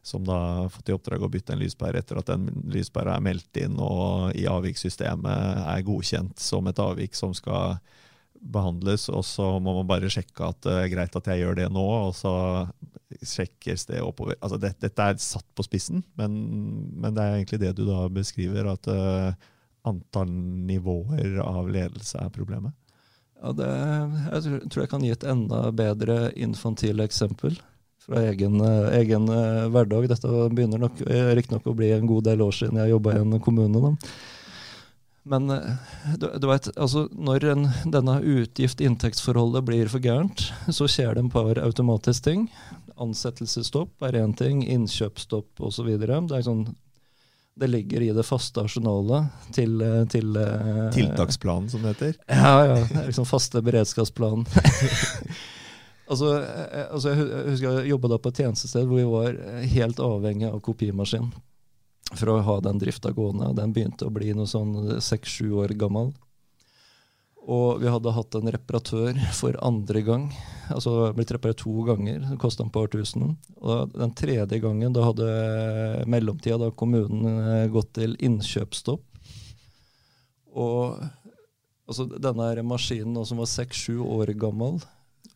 [0.03, 3.25] som da har fått i oppdrag å bytte en lyspære etter at den lyspæra er
[3.25, 7.79] meldt inn og i avvikssystemet er godkjent som et avvik som skal
[8.41, 11.69] behandles, og så må man bare sjekke at det er greit at jeg gjør det
[11.73, 12.33] nå, og så
[13.21, 14.39] sjekkes det oppover.
[14.41, 16.37] Altså det, dette er satt på spissen, men,
[16.97, 19.35] men, det er egentlig det du da beskriver, at uh,
[19.89, 20.31] antall
[20.71, 22.73] nivåer av ledelse er problemet.
[23.41, 27.57] Ja, det, jeg tror jeg kan gi et enda bedre infantil eksempel
[28.11, 30.09] fra egen, eh, egen eh, hverdag.
[30.11, 33.23] Dette begynner nok eh, riktignok å bli en god del år siden jeg jobba i
[33.23, 33.83] en kommune.
[33.85, 34.11] Da.
[35.31, 35.47] Men
[36.19, 41.33] du, du vet, altså når en, denne utgift-inntektsforholdet blir for gærent, så skjer det en
[41.33, 42.47] par automatisk ting.
[43.01, 45.93] Ansettelsesstopp er én ting, innkjøpsstopp osv.
[46.01, 46.71] Det sånn
[47.61, 50.37] det ligger i det faste arsenalet til, til
[50.95, 52.15] Tiltaksplanen, som det heter?
[52.31, 52.77] Ja, ja.
[52.89, 54.47] Det er liksom faste beredskapsplanen.
[56.11, 59.39] Altså, eh, altså jeg husker jeg jobba på et tjenestested hvor vi var
[59.77, 61.31] helt avhengig av kopimaskin
[62.11, 63.53] for å ha den drifta gående.
[63.55, 66.11] Den begynte å bli noe sånn seks-sju år gammel.
[67.51, 70.27] Og vi hadde hatt en reparatør for andre gang.
[70.75, 72.21] Altså blitt reparert to ganger.
[72.27, 73.37] Det kosta et par tusen.
[73.63, 75.31] Og den tredje gangen, da hadde
[76.11, 79.07] mellomtida da kommunen eh, gått til innkjøpsstopp.
[80.51, 80.99] Og
[81.89, 84.81] altså, denne maskinen som var seks-sju år gammel,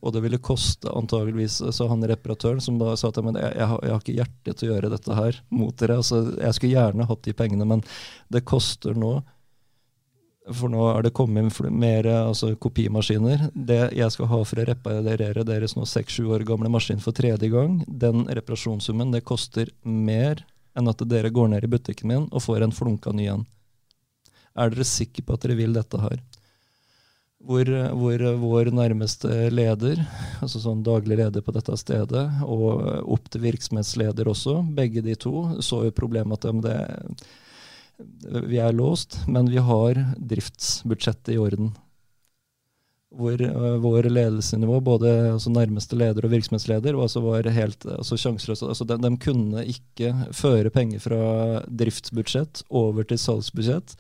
[0.05, 3.79] og det ville koste antageligvis Så han reparatøren som da sa meg jeg, jeg, har,
[3.83, 6.01] jeg har ikke hjerte til å gjøre dette her mot dere.
[6.03, 7.85] altså Jeg skulle gjerne hatt de pengene, men
[8.29, 9.17] det koster nå.
[10.53, 13.47] For nå er det kommet mer altså, kopimaskiner.
[13.57, 17.49] Det jeg skal ha for å reparere deres nå seks-sju år gamle maskin for tredje
[17.49, 20.45] gang, den reparasjonssummen, det koster mer
[20.77, 23.49] enn at dere går ned i butikken min og får en flunka ny en.
[24.55, 26.21] Er dere sikre på at dere vil dette her?
[27.45, 27.69] Hvor,
[28.01, 30.01] hvor, vår nærmeste leder,
[30.43, 35.61] altså sånn daglig leder på dette stedet, og opp til virksomhetsleder også, begge de to,
[35.65, 36.79] så jo problemet at det,
[38.49, 41.75] vi er låst, men vi har driftsbudsjettet i orden.
[43.15, 48.67] Hvor uh, vår ledelsenivå, både altså nærmeste leder og virksomhetsleder, altså var helt altså sjanseløse.
[48.67, 51.21] Altså de, de kunne ikke føre penger fra
[51.69, 53.95] driftsbudsjett over til salgsbudsjett.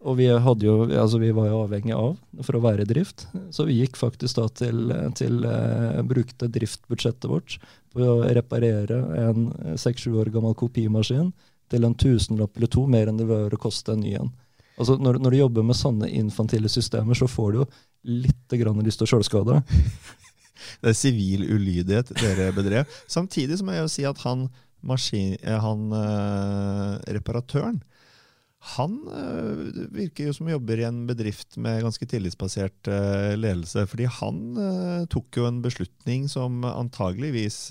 [0.00, 2.14] Og vi, jo, altså vi, var jo avhengig av
[2.46, 3.26] for å være i drift.
[3.52, 7.58] Så vi gikk faktisk da til, til uh, brukte driftbudsjettet vårt
[7.92, 11.34] på å reparere en seks-sju år gammel kopimaskin
[11.70, 14.32] til en tusenlapp eller to mer enn det å koste en ny en.
[14.80, 17.68] Altså når, når, du jobber med sånne infantile systemer, så får du jo
[18.24, 19.60] litt grann lyst til å sjølskade.
[20.80, 22.88] Det er sivil ulydighet dere bedrev.
[23.08, 24.46] Samtidig så må jeg jo si at han,
[24.84, 27.80] maskin, eh, han uh, reparatøren
[28.60, 33.86] han øh, virker jo som jobber i en bedrift med ganske tillitsbasert øh, ledelse.
[33.88, 37.70] fordi han øh, tok jo en beslutning som antageligvis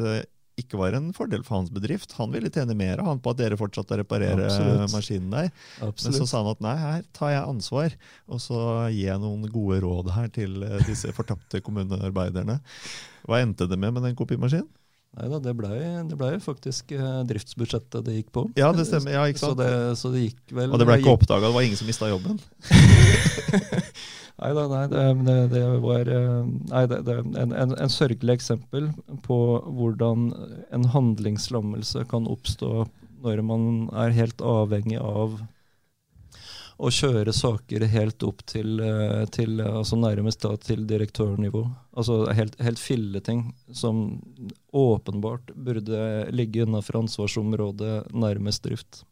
[0.60, 2.18] ikke var en fordel for hans bedrift.
[2.18, 4.92] Han ville tjene mer han på at dere fortsatte å reparere Absolutt.
[4.92, 5.54] maskinen der.
[5.78, 6.10] Absolutt.
[6.10, 7.96] Men så sa han at nei, her tar jeg ansvar,
[8.28, 10.58] og så gir jeg noen gode råd her til
[10.90, 12.60] disse fortapte kommunearbeiderne.
[13.30, 14.68] Hva endte det med med den kopimaskinen?
[15.18, 15.80] Nei da, det blei
[16.14, 18.46] ble faktisk eh, driftsbudsjettet det gikk på.
[18.60, 19.16] Ja, det stemmer.
[19.16, 19.58] Ja, ikke sant?
[19.58, 21.50] Så det, så det gikk vel Og det ble ikke oppdaga?
[21.50, 22.38] Det var ingen som mista jobben?
[24.40, 26.36] nei da, det, det, var eh,
[26.70, 28.92] nei, det, det, en, en, en sørgelig eksempel
[29.26, 30.30] på hvordan
[30.78, 32.86] en handlingslammelse kan oppstå
[33.20, 33.64] når man
[34.00, 35.42] er helt avhengig av
[36.80, 41.66] å kjøre saker helt opp til, eh, til altså nærmest da, til direktørnivå.
[42.00, 44.22] Altså helt, helt filleting som
[44.76, 46.02] åpenbart burde
[46.36, 49.04] ligge innenfor ansvarsområdet nærmest drift.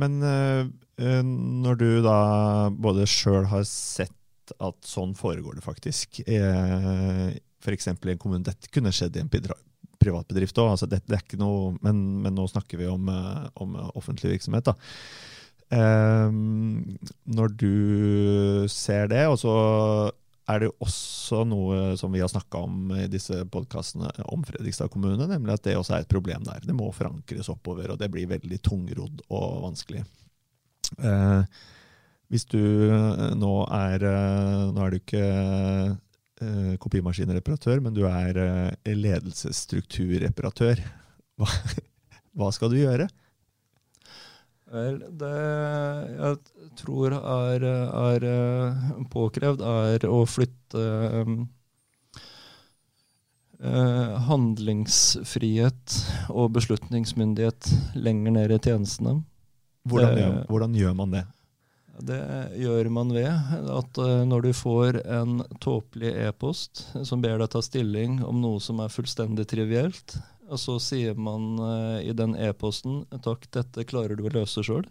[0.00, 2.18] Men øh, når du da
[2.70, 7.28] både sjøl har sett at sånn foregår det faktisk, eh,
[7.64, 7.86] f.eks.
[7.88, 12.02] i en kommune Dette kunne skjedd i en privat bedrift òg, altså det, det, men,
[12.20, 13.08] men, nå snakker vi om,
[13.54, 14.68] om offentlig virksomhet.
[14.68, 14.76] da.
[15.74, 19.54] Um, når du ser det, og så
[20.50, 25.28] er det også noe som vi har snakka om i disse podkastene om Fredrikstad kommune,
[25.30, 26.60] nemlig at det også er et problem der.
[26.64, 30.04] Det må forankres oppover, og det blir veldig tungrodd og vanskelig.
[31.00, 31.62] Eh,
[32.32, 32.60] hvis du
[33.38, 34.04] nå er
[34.74, 40.82] Nå er du ikke eh, kopimaskinreparatør, men du er eh, ledelsesstrukturreparatør.
[41.40, 41.50] Hva,
[42.36, 43.08] hva skal du gjøre?
[44.74, 45.34] Vel, det
[46.18, 46.38] jeg
[46.80, 50.82] tror er, er eh, påkrevd, er å flytte
[51.22, 51.36] um,
[53.62, 55.98] eh, handlingsfrihet
[56.34, 59.20] og beslutningsmyndighet lenger ned i tjenestene.
[59.86, 61.24] Hvordan, Det- gjør, hvordan gjør man det?
[62.04, 62.18] Det
[62.58, 63.30] gjør man ved
[63.70, 68.80] at når du får en tåpelig e-post som ber deg ta stilling om noe som
[68.82, 70.16] er fullstendig trivielt,
[70.48, 74.86] og så sier man uh, i den e-posten 'takk, dette klarer du å løse sjøl'.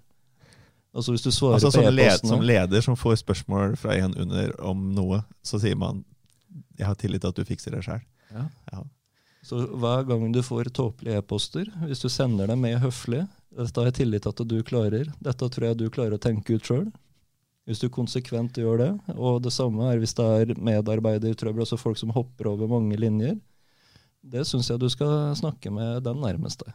[0.94, 3.96] Altså hvis du svarer Altså på som, led, e-postene som leder som får spørsmål fra
[3.98, 6.04] en under om noe, så sier man
[6.78, 8.04] 'jeg har tillit til at du fikser det sjøl'.
[8.34, 8.50] Ja.
[8.72, 8.84] Ja.
[9.44, 13.86] Så hver gang du får tåpelige e-poster, hvis du sender dem med høflig 'Dette har
[13.92, 15.14] jeg tillit til at du klarer.
[15.22, 16.92] Dette tror jeg du klarer å tenke ut sjøl'.
[17.66, 21.98] Hvis du konsekvent gjør det, og det samme er hvis det er medarbeidertrøbbel, altså folk
[21.98, 23.38] som hopper over mange linjer,
[24.24, 26.72] det syns jeg du skal snakke med den nærmeste.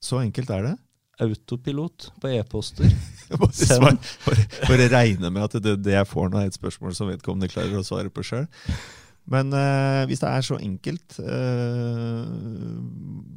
[0.00, 0.76] Så enkelt er det.
[1.18, 2.92] Autopilot på e-poster.
[3.28, 7.10] Bare, bare, bare regne med at det, det jeg får nå, er et spørsmål som
[7.10, 8.46] vedkommende klarer å svare på sjøl.
[9.28, 12.30] Men eh, hvis det er så enkelt, eh,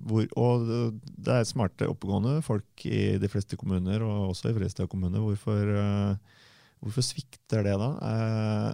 [0.08, 0.64] hvor, og
[1.04, 5.74] det er smarte, oppegående folk i de fleste kommuner, og også i Fredrikstad kommune, hvorfor,
[5.82, 6.40] eh,
[6.80, 7.92] hvorfor svikter det da?
[8.14, 8.72] Eh,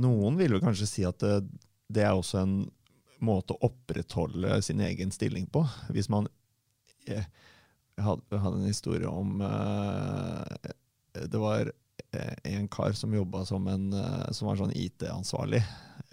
[0.00, 1.42] noen vil jo kanskje si at det,
[1.94, 2.56] det er også en
[3.24, 5.64] måte å opprettholde sin egen stilling på.
[5.94, 6.28] Hvis man
[7.06, 7.26] eh,
[7.94, 10.70] Jeg hadde, en historie om eh,
[11.30, 15.62] Det var eh, en kar som jobba som, en, eh, som var sånn IT-ansvarlig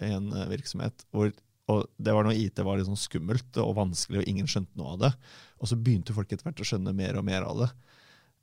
[0.02, 1.06] i en eh, virksomhet.
[1.12, 1.32] Hvor,
[1.72, 4.96] og det var når IT var litt sånn skummelt og vanskelig, og ingen skjønte noe
[4.96, 5.16] av det.
[5.62, 7.72] Og så begynte folk etter hvert å skjønne mer og mer av det.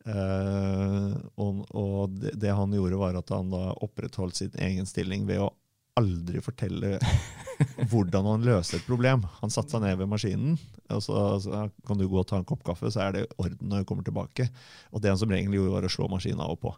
[0.09, 5.27] Uh, og og det, det han gjorde, var at han da opprettholdt sin egen stilling
[5.29, 5.51] ved å
[5.99, 6.97] aldri fortelle
[7.91, 9.25] hvordan han løser et problem.
[9.41, 10.59] Han satte seg ned ved maskinen,
[10.95, 13.71] og så, så kan du gå og ta en kopp kaffe, så er det orden
[13.71, 14.49] når du kommer tilbake.
[14.93, 16.75] Og det han som regel gjorde, var å slå maskinen av og på.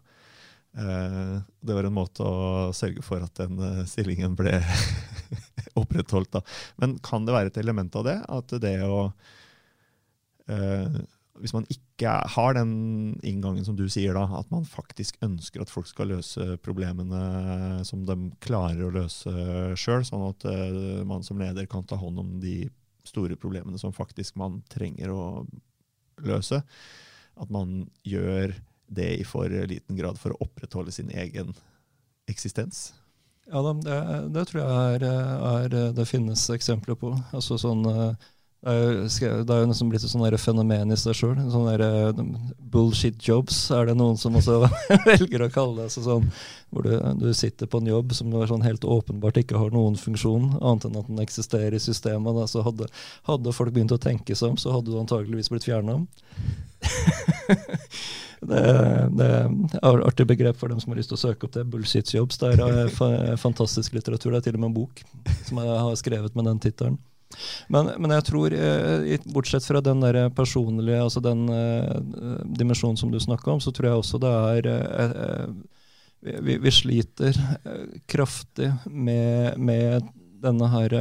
[0.77, 4.57] Eh, det var en måte å sørge for at den eh, stillingen ble
[5.81, 6.31] opprettholdt.
[6.37, 6.43] Da.
[6.81, 8.17] Men kan det være et element av det?
[8.31, 9.01] At det å
[10.47, 11.01] eh,
[11.41, 12.73] Hvis man ikke har den
[13.25, 18.05] inngangen som du sier, da, at man faktisk ønsker at folk skal løse problemene som
[18.07, 19.33] de klarer å løse
[19.79, 22.63] sjøl, sånn at eh, man som leder kan ta hånd om de
[23.07, 25.23] store problemene som faktisk man trenger å
[26.21, 26.61] løse.
[27.41, 28.53] At man gjør
[28.91, 31.55] det i for liten grad for å opprettholde sin egen
[32.29, 32.91] eksistens.
[33.49, 33.97] Ja det,
[34.35, 35.05] det tror jeg er,
[35.65, 37.15] er det finnes eksempler på.
[37.35, 38.29] Altså sånn eh,
[39.09, 41.35] skrevet- det er jo nesten blitt et sånn fenomen i seg sjøl.
[41.49, 42.11] Sånn eh,
[42.71, 44.59] bullshit jobs er det noen som også
[45.07, 45.89] velger å kalle det.
[45.95, 46.27] Sånn,
[46.69, 50.59] hvor du, du sitter på en jobb som sånn helt åpenbart ikke har noen funksjon,
[50.61, 52.37] annet enn at den eksisterer i systemet.
[52.37, 52.45] Da.
[52.47, 52.85] Så hadde,
[53.25, 55.97] hadde folk begynt å tenke seg om, så hadde du antageligvis blitt fjerna.
[58.41, 58.57] Det,
[59.13, 61.61] det er artig begrep for dem som har lyst til å søke opp det.
[61.69, 62.39] Bullshit jobs.
[62.41, 64.33] Det er eh, fantastisk litteratur.
[64.33, 65.03] Det er til og med en bok
[65.45, 66.97] som jeg har skrevet med den tittelen.
[67.71, 71.97] Men, men jeg tror, eh, bortsett fra den der personlige, altså den eh,
[72.59, 75.45] dimensjonen som du snakka om, så tror jeg også det er eh,
[76.21, 77.37] vi, vi sliter
[78.11, 80.09] kraftig med, med
[80.41, 80.93] denne her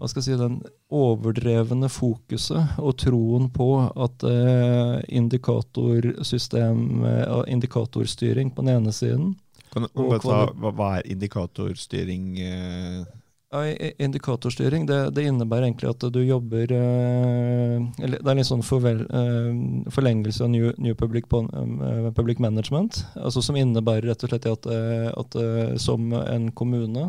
[0.00, 0.54] hva skal jeg si, den
[0.96, 9.34] overdrevne fokuset og troen på at eh, indikatorsystem, eh, indikatorstyring på den ene siden
[9.70, 12.24] Kan kan Og ta, hva, hva er indikatorstyring?
[12.40, 13.04] Eh,
[13.50, 19.48] Indikatorstyring det, det innebærer egentlig at du jobber eh, Det er litt sånn forvel, eh,
[19.90, 23.02] forlengelse av New, new public, eh, public Management.
[23.16, 25.34] altså Som innebærer rett og slett at, eh, at
[25.82, 27.08] som en kommune,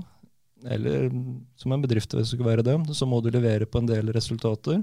[0.65, 1.11] eller
[1.61, 4.09] som en bedrift hvis det skulle være det, så må du levere på en del
[4.09, 4.81] resultater.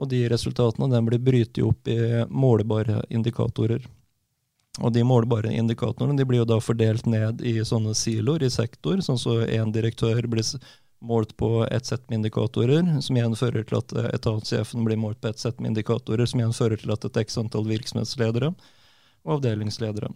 [0.00, 3.86] Og de resultatene den blir brytet opp i målbare indikatorer.
[4.78, 9.00] Og de målbare indikatorene de blir jo da fordelt ned i sånne siloer i sektor,
[9.02, 10.46] sånn så én direktør blir
[11.00, 15.20] målt på et sett med indikatorer, som igjen fører til at eh, etatssjefen blir målt
[15.20, 18.52] på et sett med indikatorer, som igjen fører til at et x antall virksomhetsledere
[19.24, 20.12] og avdelingsledere.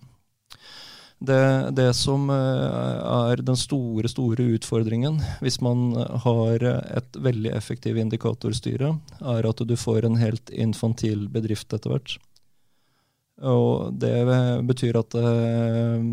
[1.25, 1.41] Det,
[1.73, 8.93] det som eh, er den store, store utfordringen hvis man har et veldig effektivt indikatorstyre,
[9.35, 12.19] er at du får en helt infantil bedrift etter hvert.
[13.43, 14.15] Og det
[14.69, 16.05] betyr at eh,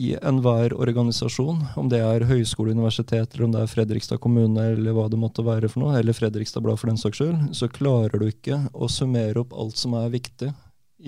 [0.00, 4.94] i enhver organisasjon, om det er høyskole, universitet, eller om det er Fredrikstad kommune, eller
[4.96, 8.22] hva det måtte være for noe, eller Fredrikstad Blad for den saks skyld, så klarer
[8.22, 10.52] du ikke å summere opp alt som er viktig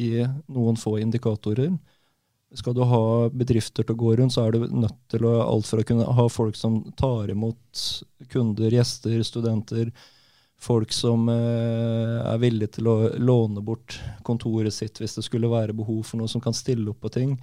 [0.02, 0.10] i
[0.50, 1.70] noen få indikatorer.
[2.58, 5.68] Skal du ha bedrifter til å gå rundt, så er du nødt til å alt
[5.70, 7.86] for å kunne ha folk som tar imot
[8.34, 9.92] kunder, gjester, studenter,
[10.62, 15.74] folk som eh, er villige til å låne bort kontoret sitt hvis det skulle være
[15.76, 17.36] behov for noe som kan stille opp på ting.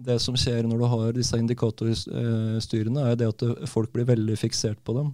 [0.00, 4.80] Det som skjer når du har disse indikatorstyrene, er det at folk blir veldig fiksert
[4.86, 5.10] på dem.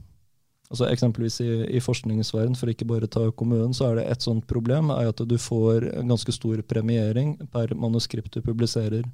[0.71, 4.47] Altså Eksempelvis i, i forskningsverden, for ikke bare ta kommunen, så er det et sånt
[4.51, 9.07] problem er at du får en ganske stor premiering per manuskript du publiserer.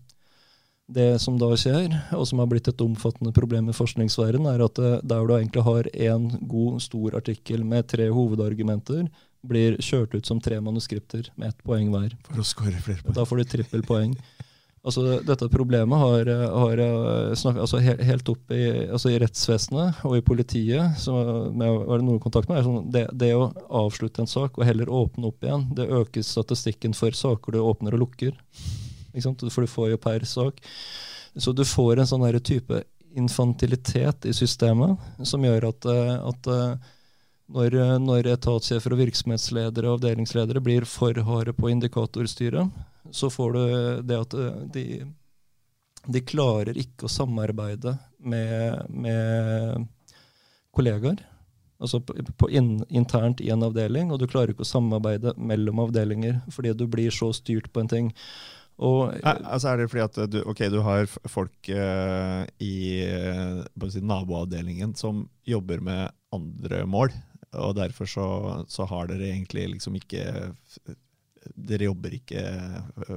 [0.93, 4.81] Det som da skjer, og som har blitt et omfattende problem i forskningsverden, er at
[5.09, 9.07] der du egentlig har én god, stor artikkel med tre hovedargumenter,
[9.43, 12.13] blir kjørt ut som tre manuskripter med ett poeng hver.
[12.29, 13.17] For å score flere poeng.
[13.17, 14.17] Da får du trippelpoeng.
[14.83, 16.81] Altså, dette problemet har, har
[17.39, 22.03] snakket, altså, helt, helt opp i, altså, i, rettsvesenet og i politiet, som jeg har
[22.03, 23.53] noe kontakt med, sånn, det, det, å
[23.85, 27.95] avslutte en sak og heller åpne opp igjen, det øker statistikken for saker du åpner
[27.95, 28.35] og lukker.
[29.13, 30.61] For du får jo per sak.
[31.37, 32.83] Så du får en sånn type
[33.15, 36.93] infantilitet i systemet som gjør at, eh, at eh,
[37.53, 42.71] når, når etatssjefer og virksomhetsledere og avdelingsledere blir for harde på indikatorstyret,
[43.13, 43.65] så får du
[44.09, 44.87] det at eh, de,
[46.07, 49.87] de klarer ikke å samarbeide med, med
[50.73, 51.21] kollegaer.
[51.83, 55.83] Altså på, på in, internt i en avdeling, og du klarer ikke å samarbeide mellom
[55.83, 58.13] avdelinger fordi du blir så styrt på en ting.
[58.81, 64.01] Og, altså er det fordi at du, okay, du har folk uh, i uh, si,
[64.01, 67.13] naboavdelingen som jobber med andre mål,
[67.61, 68.27] og derfor så,
[68.73, 70.25] så har dere egentlig liksom ikke
[71.59, 72.41] Dere jobber ikke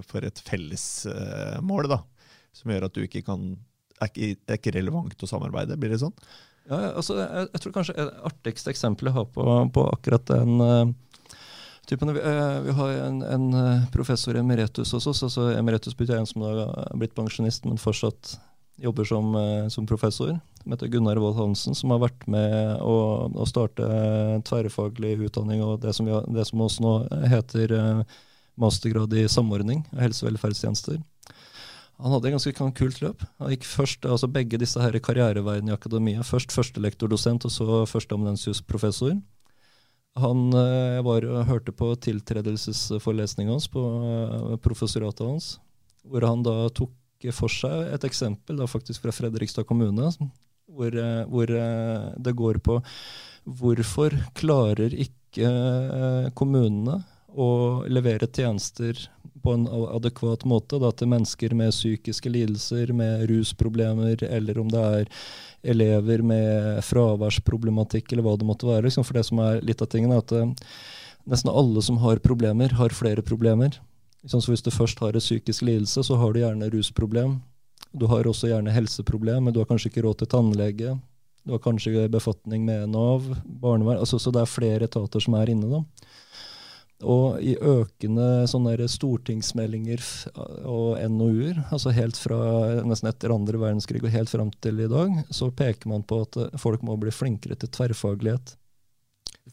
[0.10, 1.99] for et felles uh, mål, da,
[2.58, 3.51] som gjør at du ikke kan
[4.01, 6.16] er ikke, er ikke relevant å samarbeide, blir det sånn?
[6.66, 9.45] Ja, altså, jeg, jeg tror kanskje det artigste eksempelet jeg har på,
[9.78, 10.95] på akkurat den
[11.86, 15.24] Typen, uh, vi, har en, en, eh, professor emeritus hos oss.
[15.24, 18.40] altså Emeritus betyr en som har blitt pensjonist, men fortsatt
[18.82, 20.34] jobber som, uh, som professor.
[20.64, 22.96] Som heter Gunnar Wold Hansen, som har vært med å,
[23.30, 23.86] å starte
[24.50, 26.94] tverrfaglig utdanning og det som, det som også nå
[27.30, 27.76] heter
[28.58, 31.04] mastergrad i samordning av helse- og velferdstjenester.
[32.02, 33.22] Han hadde et ganske kult løp.
[33.40, 36.26] Han gikk først, altså Begge disse her karriereveiene i akademia.
[36.28, 39.16] Først førstelektor-dosent, og så førsteamanuensius-professor.
[40.20, 45.47] Han eh, var hørte på tiltredelsesforelesninga hans, på eh, professoratet hans,
[46.07, 46.93] hvor han da tok
[47.36, 50.11] for seg et eksempel da faktisk fra Fredrikstad kommune,
[50.72, 51.51] hvor, eh, hvor
[52.28, 52.80] det går på
[53.45, 57.01] hvorfor klarer ikke kommunene
[57.36, 58.97] å levere tjenester
[59.43, 64.86] på en adekvat måte da, til mennesker med psykiske lidelser, med rusproblemer, eller om det
[65.01, 65.11] er
[65.66, 68.86] elever med fraværsproblematikk, eller hva det måtte være.
[68.88, 69.05] Liksom.
[69.07, 70.78] For det som er litt av tingene, er at uh,
[71.32, 73.78] nesten alle som har problemer, har flere problemer.
[74.24, 74.41] Liksom.
[74.41, 77.39] Så hvis du først har en psykisk lidelse, så har du gjerne rusproblem.
[77.95, 80.95] Du har også gjerne helseproblem, men du har kanskje ikke råd til tannlege.
[81.45, 84.01] Du har kanskje befatning med Nav, barnevern.
[84.01, 85.70] Altså, så det er flere etater som er inne.
[85.70, 85.84] da.
[87.04, 90.04] Og i økende sånne stortingsmeldinger
[90.64, 92.38] og NOU-er, altså helt fra
[92.88, 96.39] nesten etter andre verdenskrig og helt fram til i dag, så peker man på at
[96.62, 98.56] folk må bli flinkere til tverrfaglighet.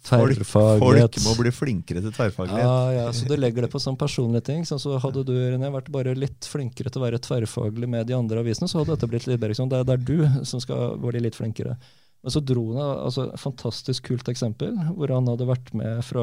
[0.06, 2.62] Folk, folk, må bli flinkere til tverrfaglighet.
[2.64, 4.62] Ja, ja, så du legger det på sånn personlige ting.
[4.64, 8.40] Så hadde du René, vært bare litt flinkere til å være tverrfaglig med de andre
[8.40, 9.66] avisene, så hadde dette blitt litt bedre.
[9.68, 11.76] Det er, det er du som skal bli litt flinkere.
[12.22, 16.22] Men så dro han altså, et fantastisk kult eksempel, hvor han hadde vært med fra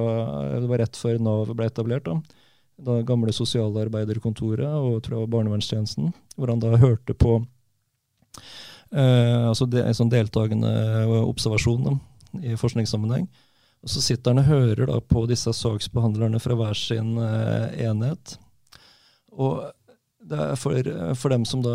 [0.62, 2.08] Det var rett før Nav ble etablert.
[2.08, 2.20] da,
[2.80, 7.36] det gamle sosialarbeiderkontoret og tror jeg barnevernstjenesten, hvor han da hørte på
[8.96, 10.72] eh, altså de, en sånn deltakende
[11.26, 11.96] observasjon da,
[12.40, 13.28] i forskningssammenheng.
[13.84, 18.38] Og Så sitter han og hører da på disse saksbehandlerne fra hver sin eh, enhet.
[19.36, 19.68] Og
[20.60, 21.74] for, for, dem som da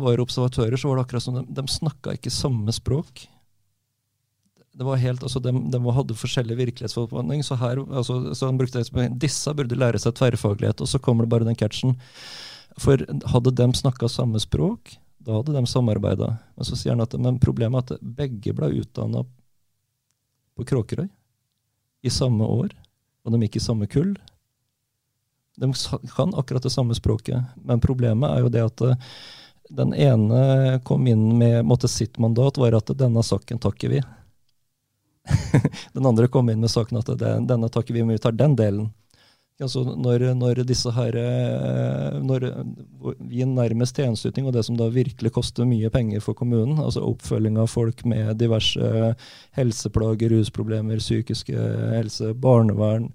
[0.00, 3.24] var observatører, så var det akkurat som de, de snakka ikke samme språk
[4.72, 7.42] det var helt, altså de, de hadde forskjellig virkelighetsoppfatning.
[7.44, 8.80] Så her, altså, så han brukte
[9.20, 11.98] disse burde lære seg tverrfaglighet, og så kommer det bare den catchen.
[12.80, 13.02] For
[13.34, 16.30] hadde de snakka samme språk, da hadde de samarbeida.
[16.56, 19.26] Men så sier han at men problemet er at begge ble utdanna
[20.56, 21.10] på Kråkerøy
[22.02, 22.72] i samme år,
[23.22, 24.16] og de gikk i samme kull.
[25.60, 25.68] De
[26.16, 29.06] kan akkurat det samme språket, men problemet er jo det at eh,
[29.72, 34.00] den ene kom inn med måtte sitt mandat, var at denne saken takker vi.
[35.94, 38.36] den andre kom inn med saken at det, denne tar ikke vi, men vi tar
[38.36, 38.90] den delen.
[39.62, 42.46] Altså når, når, disse her, eh, når
[43.20, 47.60] vi nærmest tjenesteyting, og det som da virkelig koster mye penger for kommunen, altså oppfølging
[47.62, 49.12] av folk med diverse
[49.58, 53.10] helseplager, rusproblemer, psykiske helse, barnevern,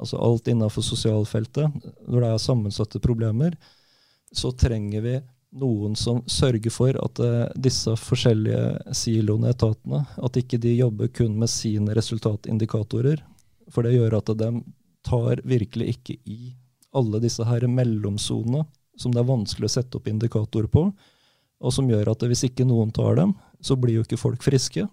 [0.00, 1.70] altså alt innenfor sosialfeltet,
[2.08, 3.54] når det er sammensatte problemer,
[4.34, 5.18] så trenger vi
[5.54, 11.36] noen som sørger for at uh, disse forskjellige siloene, etatene, at ikke de jobber kun
[11.38, 13.22] med sine resultatindikatorer.
[13.72, 14.50] For det gjør at de
[15.04, 16.54] tar virkelig ikke i
[16.94, 18.64] alle disse her mellomsonene
[18.96, 20.84] som det er vanskelig å sette opp indikatorer på,
[21.64, 23.32] og som gjør at hvis ikke noen tar dem,
[23.64, 24.84] så blir jo ikke folk friske,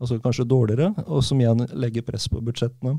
[0.00, 2.96] altså kanskje dårligere, og som igjen legger press på budsjettene.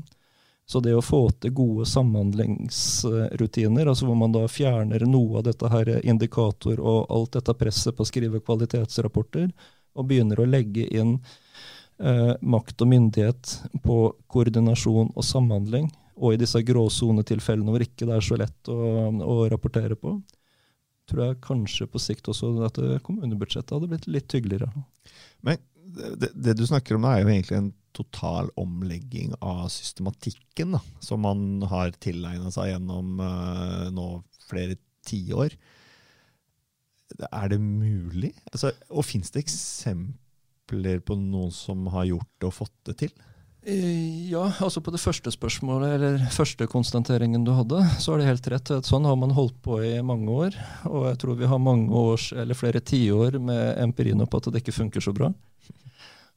[0.66, 5.68] Så det å få til gode samhandlingsrutiner, altså hvor man da fjerner noe av dette
[5.70, 9.52] her indikator og alt dette presset på å skrive kvalitetsrapporter,
[9.96, 11.20] og begynner å legge inn
[12.02, 13.52] eh, makt og myndighet
[13.84, 13.98] på
[14.32, 15.86] koordinasjon og samhandling,
[16.16, 18.76] og i disse gråsonetilfellene hvor ikke det er så lett å,
[19.22, 20.16] å, rapportere på,
[21.06, 24.72] tror jeg kanskje på sikt også at kommunebudsjettet hadde blitt litt hyggeligere.
[25.46, 30.82] Men det, det, du snakker om, er jo egentlig en total omlegging av systematikken da,
[31.04, 34.08] som man har tilegna seg gjennom uh, nå
[34.46, 35.56] flere tiår.
[37.30, 38.34] Er det mulig?
[38.52, 43.16] Altså, og fins det eksempler på noen som har gjort det og fått det til?
[43.66, 48.28] Eh, ja, altså på det første spørsmålet, eller første konstateringen du hadde, så er det
[48.28, 48.70] helt rett.
[48.86, 50.58] Sånn har man holdt på i mange år.
[50.86, 54.62] Og jeg tror vi har mange års, eller flere tiår med empirien på at det
[54.62, 55.32] ikke funker så bra.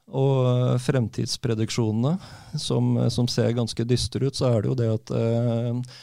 [0.09, 2.15] Og fremtidsprediksjonene,
[2.57, 5.99] som, som, ser ganske dystre ut, så er det jo det at eh,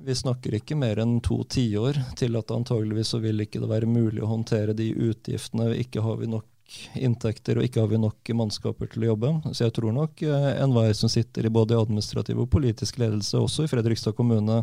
[0.00, 3.90] vi snakker ikke mer enn to tiår til at antageligvis så vil ikke det være
[3.90, 5.74] mulig å håndtere de utgiftene.
[5.76, 6.48] Ikke har vi nok
[6.96, 9.34] inntekter og ikke har vi nok mannskaper til å jobbe.
[9.52, 13.66] Så jeg tror nok eh, enhver som sitter i både administrativ og politisk ledelse, også
[13.66, 14.62] i Fredrikstad kommune,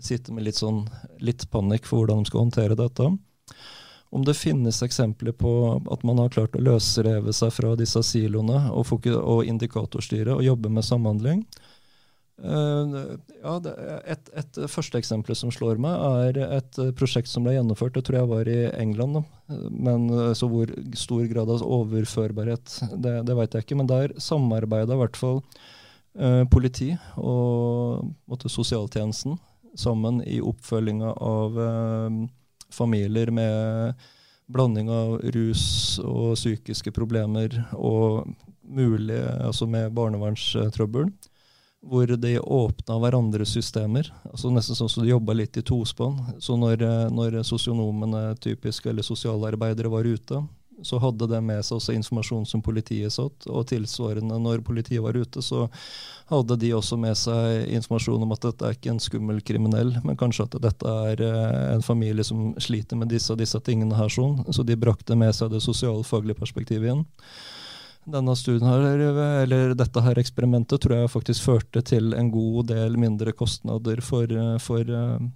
[0.00, 0.86] sitter med litt, sånn,
[1.22, 3.12] litt panikk for hvordan de skal håndtere dette
[4.10, 5.50] om det finnes eksempler på
[5.90, 10.72] at man har klart å løsreve seg fra disse siloene og, og indikatorstyre og jobbe
[10.72, 11.44] med samhandling.
[12.40, 13.54] Uh, ja,
[14.08, 16.00] et, et, første eksempel som slår meg,
[16.32, 17.94] er et prosjekt som ble gjennomført.
[17.98, 19.20] Det tror jeg var i England.
[19.70, 23.78] Men eh, så hvor stor grad av overførbarhet, det, det vet jeg ikke.
[23.82, 29.36] Men der samarbeida i hvert fall uh, politi og måtte, sosialtjenesten
[29.78, 32.20] sammen i oppfølginga av uh,
[32.74, 33.94] familier med
[34.50, 38.30] blanding av rus og psykiske problemer og
[38.70, 41.10] mulig altså med barnevernstrøbbel.
[41.80, 44.10] Hvor de åpna hverandres systemer.
[44.28, 46.18] altså Nesten sånn som de jobba litt i tospann.
[46.36, 50.42] Så når, når sosionomene typisk, eller sosialarbeidere var ute,
[50.82, 53.46] så hadde de med seg også informasjon som politiet satt.
[53.50, 55.66] Og tilsvarende når politiet var ute, så
[56.30, 60.18] hadde de også med seg informasjon om at dette er ikke en skummel kriminell, men
[60.20, 64.10] kanskje at dette er eh, en familie som sliter med disse og disse tingene her.
[64.12, 64.40] sånn.
[64.54, 67.06] Så de brakte med seg det sosialfaglige perspektivet igjen.
[68.10, 69.02] Denne studien her,
[69.44, 74.24] eller Dette her eksperimentet tror jeg faktisk førte til en god del mindre kostnader for,
[74.30, 75.30] eh, for eh,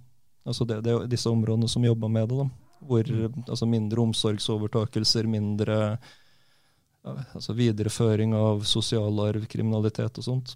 [0.45, 2.43] altså det, det, disse områdene som jobba med det.
[2.43, 3.07] da hvor
[3.45, 5.97] altså mindre omsorgsovertakelser, mindre
[7.05, 10.55] altså videreføring av sosialarv, kriminalitet og sånt.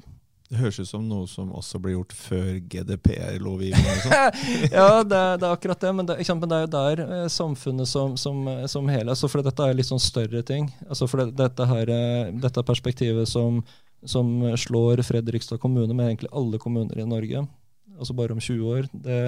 [0.49, 4.13] Det høres ut som noe som også ble gjort før GDPR-lovgivningen.
[4.73, 7.89] ja, det, det, er akkurat det, men det, men det er jo der eh, samfunnet
[7.89, 10.71] som, som, som hele altså For dette er litt sånn større ting.
[10.87, 13.61] Altså for det, dette, her, eh, dette perspektivet som,
[14.01, 17.45] som slår Fredrikstad kommune, med egentlig alle kommuner i Norge,
[17.99, 19.21] altså bare om 20 år, det,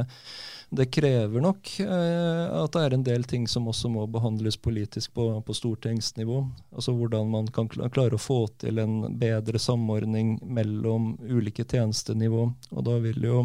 [0.73, 5.13] det krever nok eh, at det er en del ting som også må behandles politisk
[5.13, 6.37] på, på stortingsnivå.
[6.71, 12.45] Altså hvordan man kan klare å få til en bedre samordning mellom ulike tjenestenivå.
[12.71, 13.41] Og da vil jo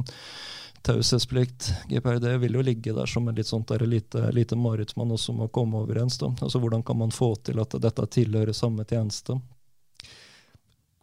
[0.86, 5.10] taushetsplikt, GPRD, vil jo ligge der som en litt sånt der lite, lite mareritt man
[5.10, 6.20] også må komme overens.
[6.22, 6.30] Da.
[6.38, 9.40] Altså Hvordan kan man få til at dette tilhører samme tjeneste?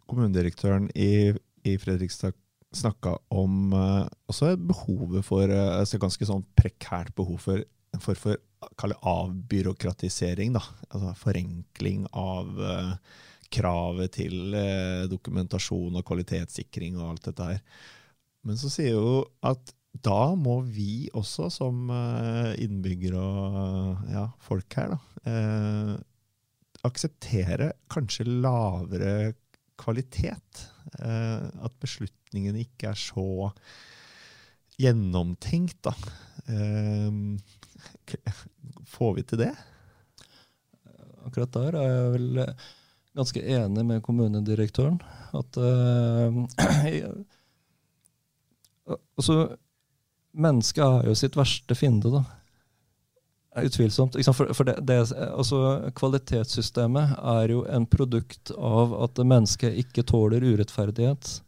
[0.08, 1.34] Kommunedirektøren i,
[1.68, 2.32] i Fredrikstad
[2.78, 7.62] snakka om uh, også behovet for uh, altså ganske sånn prekært behov for
[7.94, 8.40] en form for
[8.80, 10.54] kalle avbyråkratisering.
[10.56, 12.96] da, altså Forenkling av uh,
[13.54, 14.56] kravet til
[15.06, 17.60] dokumentasjon og kvalitetssikring og alt dette her.
[18.44, 21.84] Men så sier jo at da må vi også som
[22.58, 25.28] innbyggere og ja, folk her, da,
[26.88, 29.36] akseptere kanskje lavere
[29.78, 30.64] kvalitet.
[30.98, 33.52] at beslutt beslutningene ikke er så
[34.78, 35.94] gjennomtenkt, da.
[36.50, 37.38] Ehm,
[38.86, 39.52] får vi til det?
[41.24, 42.40] Akkurat der er jeg vel
[43.14, 45.00] ganske enig med kommunedirektøren.
[45.32, 46.44] At uh,
[49.16, 49.56] Altså,
[50.36, 52.20] mennesket er jo sitt verste fiende, da.
[53.64, 54.18] Utvilsomt.
[54.26, 60.44] For, for det, det, altså, kvalitetssystemet er jo en produkt av at mennesket ikke tåler
[60.44, 61.40] urettferdighet.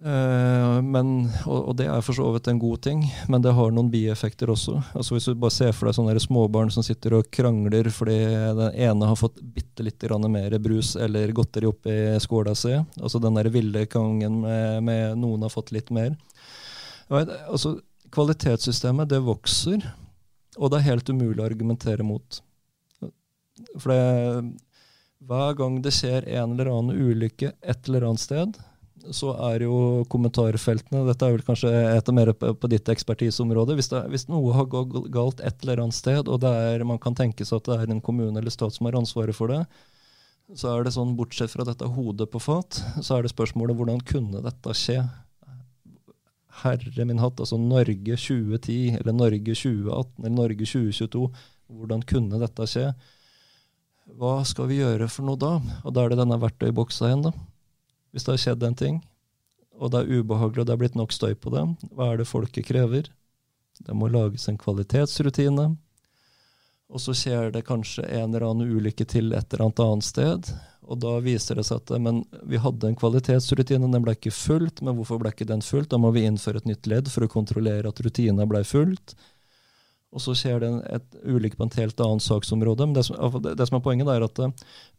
[0.00, 3.90] Eh, men, og, det er for så vidt en god ting, men det har noen
[3.92, 4.78] bieffekter også.
[4.96, 8.16] Altså Hvis du bare ser for deg sånne småbarn som sitter og krangler fordi
[8.56, 13.36] den ene har fått bitte litt mer brus eller godteri oppi skåla si, altså den
[13.36, 16.16] der ville kongen med, med, noen har fått litt mer.
[17.10, 17.76] Altså,
[18.14, 19.84] kvalitetssystemet det vokser,
[20.56, 22.40] og det er helt umulig å argumentere mot.
[23.76, 24.56] For det,
[25.28, 28.56] hver gang det skjer en eller annen ulykke et eller annet sted,
[29.08, 29.76] så er jo
[30.12, 33.76] kommentarfeltene Dette er vel kanskje et av mer på, på ditt ekspertiseområde.
[33.78, 37.46] Hvis, hvis, noe har gått galt et eller annet sted, og er, man kan tenke
[37.46, 39.62] seg at det er en kommune eller stat som har ansvaret for det,
[40.58, 44.02] så er det sånn, bortsett fra dette hodet på fat, så er det spørsmålet hvordan
[44.06, 44.98] kunne dette skje?
[46.60, 51.22] Herre min hatt, altså Norge 2010 eller Norge 2018 eller Norge 2022.
[51.70, 52.90] Hvordan kunne dette skje?
[54.18, 55.54] Hva skal vi gjøre for noe da?
[55.86, 57.32] Og da er det denne verktøyboksa igjen, da.
[58.10, 58.98] Hvis det har skjedd en ting,
[59.80, 61.62] og det er ubehagelig og det er blitt nok støy på det,
[61.94, 63.08] hva er det folket krever?
[63.80, 65.70] Det må lages en kvalitetsrutine.
[66.90, 70.50] Og så skjer det kanskje en eller annen ulykke til et eller annet annet sted.
[70.90, 74.82] Og da viser det seg at men vi hadde en kvalitetsrutine, den ble ikke fulgt.
[74.82, 75.92] Men hvorfor ble ikke den fulgt?
[75.94, 79.14] Da må vi innføre et nytt ledd for å kontrollere at rutina ble fulgt.
[80.10, 82.88] Og så skjer det et ulykke på en helt annet saksområde.
[82.88, 84.54] Men det som, det, det som, er poenget, er at eh,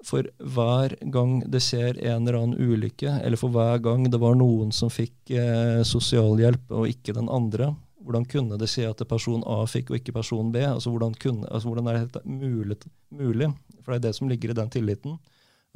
[0.08, 4.38] for hver gang det skjer en eller annen ulykke, eller for hver gang det var
[4.40, 9.44] noen som fikk eh, sosialhjelp og ikke den andre, hvordan kunne det skje at person
[9.46, 10.64] A fikk og ikke person B?
[10.66, 12.80] Altså Hvordan, kunne, altså hvordan er dette mulig,
[13.14, 13.52] mulig?
[13.84, 15.20] For det er det som ligger i den tilliten.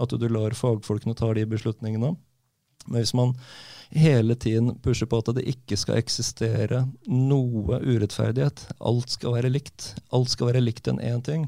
[0.01, 2.15] At du lar fagfolkene ta de beslutningene.
[2.87, 3.35] Men hvis man
[3.95, 8.65] hele tiden pusher på at det ikke skal eksistere noe urettferdighet.
[8.79, 9.93] Alt skal være likt.
[10.15, 11.47] Alt skal være likt enn én ting.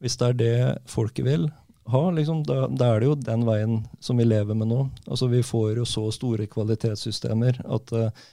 [0.00, 1.48] Hvis det er det folket vil
[1.90, 4.84] ha, liksom, da, da, er det jo den veien som vi lever med nå.
[5.08, 8.28] Altså Vi får jo så store kvalitetssystemer at uh,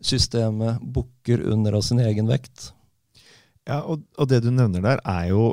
[0.00, 2.72] systemet bukker under av sin egen vekt.
[3.68, 5.52] Ja, og, og, det du nevner der, er jo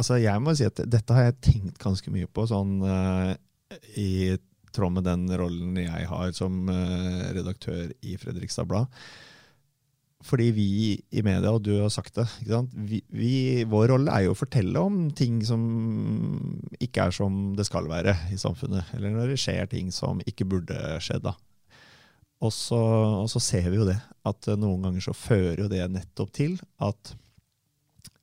[0.00, 3.34] altså Jeg må si at dette har jeg tenkt ganske mye på sånn uh,
[4.00, 4.38] i
[4.74, 8.90] tråd med den rollen jeg har som uh, redaktør i Fredrikstad Blad.
[10.26, 10.66] Fordi vi
[11.16, 12.26] i media, og du har sagt det
[12.74, 13.30] vi, vi,
[13.64, 15.62] Vår rolle er jo å fortelle om ting som
[16.76, 18.92] ikke er som det skal være i samfunnet.
[18.98, 21.24] Eller når det skjer ting som ikke burde skjedd.
[21.24, 21.32] da.
[22.44, 23.96] Og så, og så ser vi jo det,
[24.28, 27.14] at noen ganger så fører jo det nettopp til at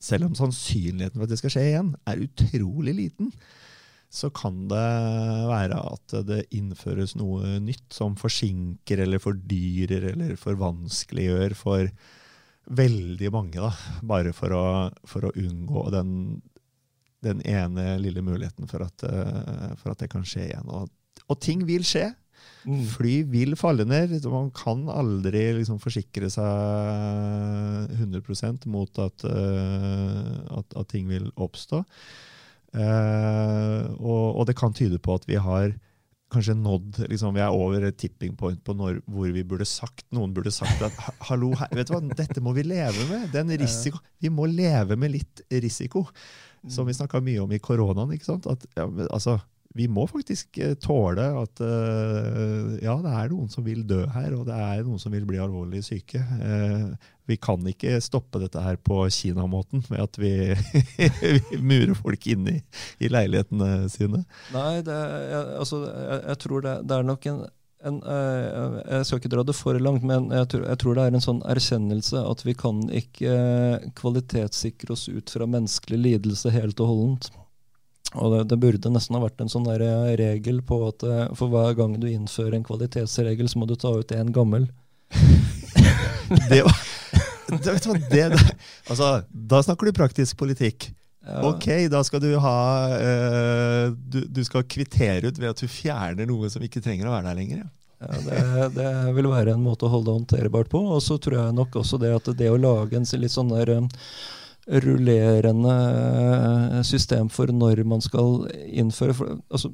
[0.02, 3.32] selv om sannsynligheten for at det skal skje igjen, er utrolig liten,
[4.10, 4.84] så kan det
[5.50, 11.90] være at det innføres noe nytt som forsinker eller fordyrer eller forvanskeliggjør for
[12.68, 13.60] veldig mange.
[13.60, 13.72] Da,
[14.08, 14.68] bare for å,
[15.08, 16.14] for å unngå den,
[17.26, 20.72] den, ene lille muligheten for at, eh, for at, det kan skje igjen.
[20.72, 20.88] Og,
[21.28, 22.10] og ting vil skje.
[22.68, 22.82] Mm.
[22.94, 24.16] Fly vil falle ned.
[24.32, 31.84] Man kan aldri liksom forsikre seg 100 mot at, eh, at, at ting vil oppstå.
[32.76, 35.72] Uh, og, og, det kan tyde på at vi har
[36.28, 40.04] kanskje nådd liksom, Vi er over et tipping point på når, hvor vi burde sagt
[40.12, 40.98] noen burde sagt at
[41.30, 43.30] hallo, vet du hva, dette må vi leve med.
[43.32, 46.04] Den risiko, Vi må leve med litt risiko,
[46.68, 48.12] som vi snakka mye om i koronaen.
[48.18, 48.50] ikke sant?
[48.52, 49.38] At, ja, altså,
[49.78, 54.34] vi må faktisk eh, tåle at uh, ja, det er noen som vil dø her,
[54.34, 56.24] og det er noen som vil bli alvorlig syke.
[56.42, 56.96] Uh,
[57.30, 60.32] vi kan ikke stoppe dette her på Kina-måten, med at vi,
[61.52, 62.64] vi, murer folk inne i,
[63.04, 64.24] i leilighetene sine.
[64.56, 67.42] Nei, det, jeg, altså, jeg, jeg, tror det, det, er nok en,
[67.86, 71.20] en Jeg skal ikke dra det for langt, men jeg tror, jeg tror, det er
[71.20, 73.36] en sånn erkjennelse at vi kan ikke
[74.00, 77.30] kvalitetssikre oss ut fra menneskelig lidelse helt og holdent.
[78.16, 79.84] Og det, det, burde nesten ha vært en sånn der
[80.20, 83.92] regel på at eh, for hver gang du innfører en kvalitetsregel, så må du ta
[83.92, 84.70] ut en gammel.
[86.52, 86.78] det var,
[87.52, 88.56] det, vet du hva, det, det,
[88.88, 90.92] altså, da snakker du praktisk politikk.
[91.28, 91.42] Ja.
[91.50, 92.60] Ok, da skal du ha
[92.96, 97.18] uh, du, du, skal kvittere ut ved at du fjerner noe som ikke trenger å
[97.18, 97.66] være der lenger.
[97.66, 97.74] Ja.
[97.98, 100.84] Ja, det, det, vil være en måte å holde det håndterbart på.
[100.94, 103.74] Og så tror jeg nok også det at det å lage en litt sånn der
[104.68, 105.76] rullerende
[106.78, 109.74] eh, system for når man skal innføre for, altså,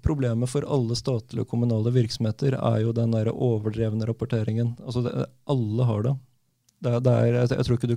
[0.00, 4.70] Problemet for alle statlige og kommunale virksomheter er jo den der overdrevne rapporteringen.
[4.80, 6.14] Altså, det, alle har det.
[6.80, 7.96] det, det er, jeg, jeg, tror ikke du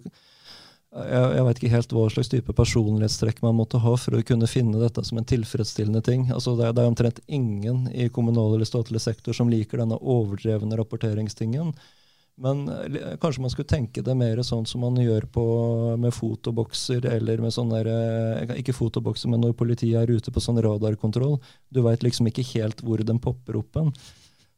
[0.93, 4.49] jeg, jeg vet ikke helt hva slags type personlighetstrekk man måtte ha for å kunne
[4.51, 6.27] finne dette som en tilfredsstillende ting.
[6.35, 10.77] Altså det, det er omtrent ingen i kommunal eller statlig sektor som liker denne overdrevne
[10.77, 11.73] rapporteringstingen.
[12.41, 15.45] Men eh, kanskje man skulle tenke det mer sånn som man gjør på,
[16.01, 20.41] med fotobokser, eller med sånn der eh, Ikke fotobokser, men når politiet er ute på
[20.41, 21.37] sånn radarkontroll.
[21.69, 23.93] Du veit liksom ikke helt hvor den popper opp hen.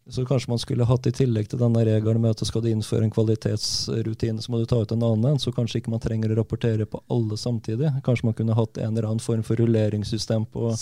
[0.07, 3.07] Så kanskje man skulle hatt i tillegg til denne regelen med at skal du innføre
[3.07, 5.39] en kvalitetsrutine, så må du ta ut en annen en.
[5.41, 7.89] Så kanskje ikke man trenger å rapportere på alle samtidig.
[8.05, 10.75] Kanskje man kunne hatt en eller annen form for rulleringssystem på hva,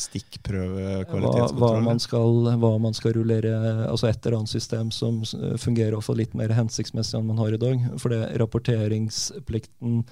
[1.56, 3.56] hva, man skal, hva man skal rullere.
[3.88, 7.64] Altså et eller annet system som fungerer iallfall litt mer hensiktsmessig enn man har i
[7.64, 7.90] dag.
[8.04, 10.04] For det rapporteringsplikten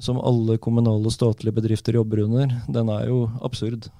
[0.00, 3.92] som alle kommunale og statlige bedrifter jobber under, den er jo absurd.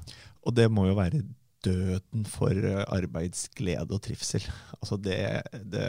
[0.48, 1.20] Og det må jo være
[1.64, 4.44] døden for eh, arbeidsglede og trivsel.
[4.78, 5.18] Altså det,
[5.72, 5.84] det,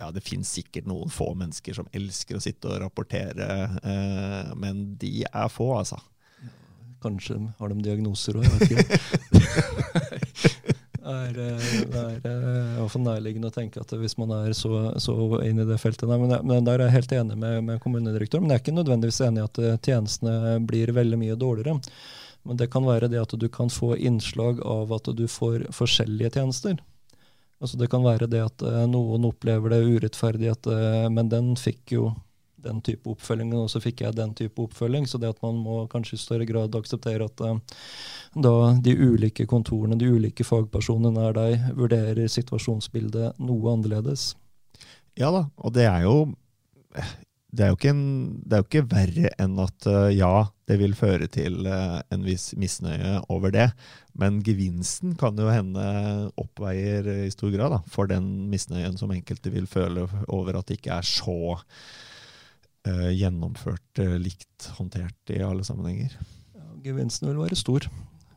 [0.00, 3.48] ja, det finnes sikkert noen få mennesker som elsker å sitte og rapportere,
[3.82, 6.00] eh, men de er få, altså.
[7.04, 8.98] Kanskje har de diagnoser òg, jeg vet ikke.
[10.98, 14.50] Det er, eh, det er eh, hvert fall nærliggende å tenke at hvis man er
[14.58, 15.14] så, så
[15.46, 16.08] inn i det feltet.
[16.10, 18.64] Nei, men, jeg- men Der er jeg helt enig med, med kommunedirektøren, men jeg er
[18.66, 21.78] ikke nødvendigvis enig i at eh, tjenestene blir veldig mye dårligere.
[22.48, 26.38] Men det kan være det at du kan få innslag av at du får forskjellige
[26.38, 26.78] tjenester.
[27.60, 31.52] Altså Det kan være det at eh, noen opplever det urettferdig, at, eh, men den
[31.58, 32.12] fikk jo
[32.62, 35.06] den type oppfølging, og så fikk jeg den type oppfølging.
[35.10, 37.60] Så det at man må kanskje i større grad akseptere at eh,
[38.46, 44.32] da de ulike kontorene, de ulike fagpersonene nær deg, vurderer situasjonsbildet noe annerledes.
[45.18, 46.16] Ja da, og det er jo
[47.48, 48.00] det er en,
[48.44, 52.26] det er jo ikke verre enn at eh, ja, det vil føre til eh, en
[52.26, 53.70] viss misnøye over det,
[54.20, 55.84] men gevinsten kan jo hende
[56.36, 60.80] oppveier i stor grad da, for den misnøyen som enkelte vil føle over at det
[60.80, 66.18] ikke er så uh, gjennomført uh, likt håndtert i alle sammenhenger.
[66.58, 67.88] Ja, gevinsten vil være stor.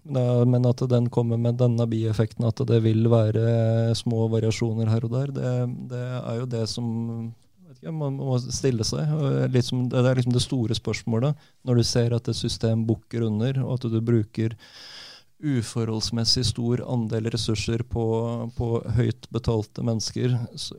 [0.05, 5.13] Men at den kommer med denne bieffekten, at det vil være små variasjoner her og
[5.13, 5.51] der, det,
[5.91, 6.87] det er jo det som
[7.81, 9.11] ikke, man må stille seg.
[9.51, 13.63] Liksom, det er liksom det store spørsmålet når du ser at et system bukker under,
[13.65, 14.55] og at du bruker
[15.41, 18.03] uforholdsmessig stor andel ressurser på,
[18.53, 18.67] på
[18.97, 20.35] høyt betalte mennesker.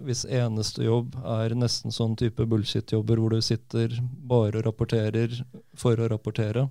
[0.07, 5.35] Hvis eneste jobb er nesten sånn type bullshit-jobber hvor du sitter bare og rapporterer
[5.75, 6.69] for å rapportere,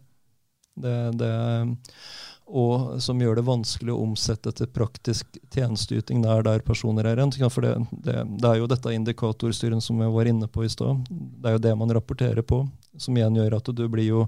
[0.80, 1.34] det, det,
[2.52, 7.32] og som gjør det vanskelig å omsette til praktisk tjenesteyting nær der personer er hen.
[7.32, 7.74] For det,
[8.04, 11.06] det, det er jo dette indikatorstyren som jeg var inne på i stad.
[11.10, 12.66] Det er jo det man rapporterer på,
[13.00, 14.26] som igjen gjør at du blir jo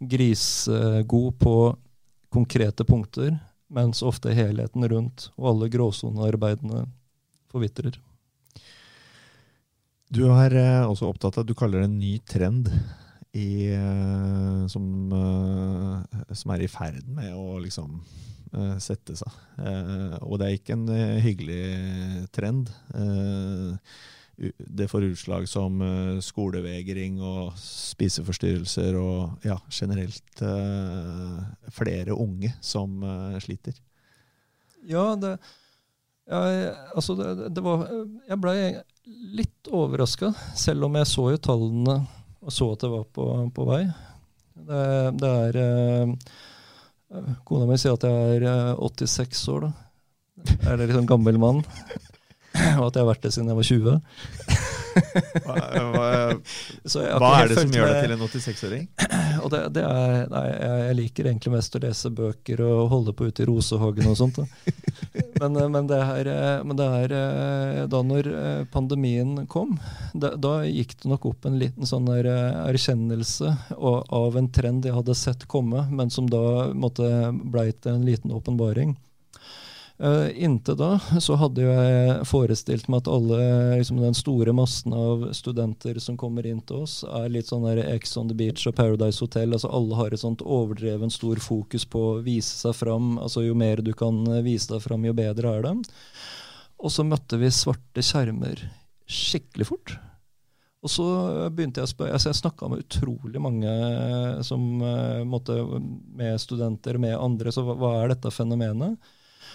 [0.00, 1.56] grisgod på
[2.32, 3.36] konkrete punkter,
[3.68, 6.86] mens ofte helheten rundt og alle gråsonearbeidene
[7.52, 7.98] forvitrer.
[10.08, 12.70] Du er eh, også opptatt av, du kaller det en ny trend
[13.36, 17.98] i, eh, som, eh, som er i ferd med å liksom
[18.56, 19.40] eh, sette seg.
[20.24, 20.86] Og det er ikke en
[21.22, 22.70] hyggelig trend.
[24.36, 25.80] Det får utslag som
[26.20, 30.42] skolevegring og spiseforstyrrelser og ja, generelt
[31.72, 33.00] flere unge som
[33.40, 33.78] sliter.
[34.86, 35.38] Ja, det,
[36.28, 37.88] jeg, altså det, det var
[38.28, 38.58] Jeg blei
[39.40, 41.96] litt overraska, selv om jeg så jo tallene
[42.46, 43.24] og så at det var på,
[43.54, 43.82] på vei.
[44.66, 44.84] Det,
[45.20, 46.12] det er eh,
[47.46, 49.72] Kona mi sier at jeg er eh, 86 år, da.
[50.68, 51.64] Er det liksom gammel mann?
[52.78, 54.75] Og at jeg har vært det siden jeg var 20.
[55.44, 55.54] Hva,
[55.92, 56.06] hva,
[57.20, 58.86] hva er det som gjør deg til en 86-åring?
[59.46, 63.44] Det, det er, nei, jeg, liker egentlig mest å lese bøker og holde på ute
[63.44, 64.40] i rosehagen og sånt.
[65.40, 68.30] Men, eh, men, det er, eh, men det er eh, da når
[68.72, 69.76] pandemien kom,
[70.16, 75.16] da, da gikk det nok opp en liten sånn erkjennelse av en trend jeg hadde
[75.18, 78.96] sett komme, men som da blei til en liten åpenbaring.
[79.96, 83.38] Uh, inntil da så hadde jeg forestilt meg at alle
[83.78, 88.12] liksom den store massen av studenter som kommer inn til oss, er litt sånn Ex
[88.20, 89.54] on the Beach og Paradise Hotel.
[89.56, 93.16] altså Alle har et sånt overdreven stor fokus på å vise seg fram.
[93.16, 95.74] altså Jo mer du kan eh, vise deg fram, jo bedre er det.
[96.76, 98.66] Og så møtte vi svarte skjermer
[99.08, 99.96] skikkelig fort.
[100.84, 101.04] Og så
[101.56, 105.56] begynte jeg å spørre, altså jeg snakka med utrolig mange eh, som eh, måtte,
[106.20, 107.48] med studenter, med andre.
[107.54, 109.00] Så hva, hva er dette fenomenet?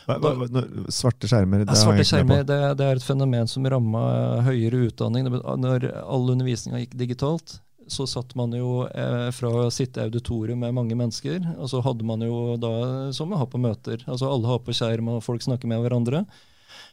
[0.07, 0.61] Hva, hva, hva,
[0.93, 1.63] svarte skjermer?
[1.63, 4.03] det Ja, svarte skjermer det, det er et fenomen som ramma
[4.47, 5.27] høyere utdanning.
[5.29, 7.59] Når all undervisninga gikk digitalt,
[7.91, 11.81] så satt man jo eh, fra å sitte i auditorium med mange mennesker, og så
[11.83, 12.71] hadde man jo da,
[13.15, 16.23] som man har på møter, altså alle har på skjerm og folk snakker med hverandre.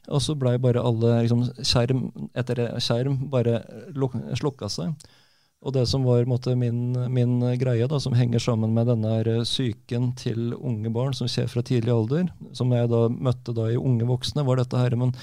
[0.08, 2.06] Og så blei bare alle liksom, skjerm
[2.38, 3.60] etter skjerm bare
[4.38, 4.94] slukka seg.
[5.66, 10.12] Og det som var måtte, min, min greie, da, som henger sammen med denne psyken
[10.18, 14.06] til unge barn, som skjer fra tidlig alder, som jeg da møtte da i unge
[14.06, 15.16] voksne, var dette her Men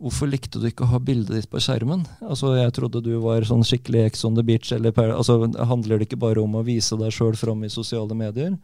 [0.00, 2.06] hvorfor likte du ikke å ha bildet ditt på skjermen?
[2.24, 4.72] Altså, Jeg trodde du var sånn skikkelig ex on the beach.
[4.72, 8.56] Eller, altså, Handler det ikke bare om å vise deg sjøl fram i sosiale medier?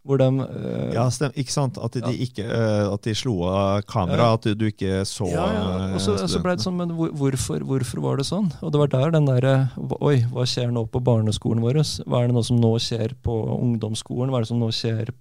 [0.00, 1.76] Hvor de uh, Ja, stem, ikke sant?
[1.76, 2.12] At de, ja.
[2.24, 5.64] ikke, uh, at de slo av kameraet, at du, ikke så Ja, ja.
[5.98, 8.48] Og så, så ble det sånn, men hvor, hvorfor, hvorfor, var det sånn?
[8.64, 9.54] Og det var der den derre
[10.00, 11.82] Oi, hva skjer nå på barneskolen vår?
[12.06, 14.32] Hva er det nå som nå skjer på ungdomsskolen?
[14.32, 15.12] Hva er det som nå skjer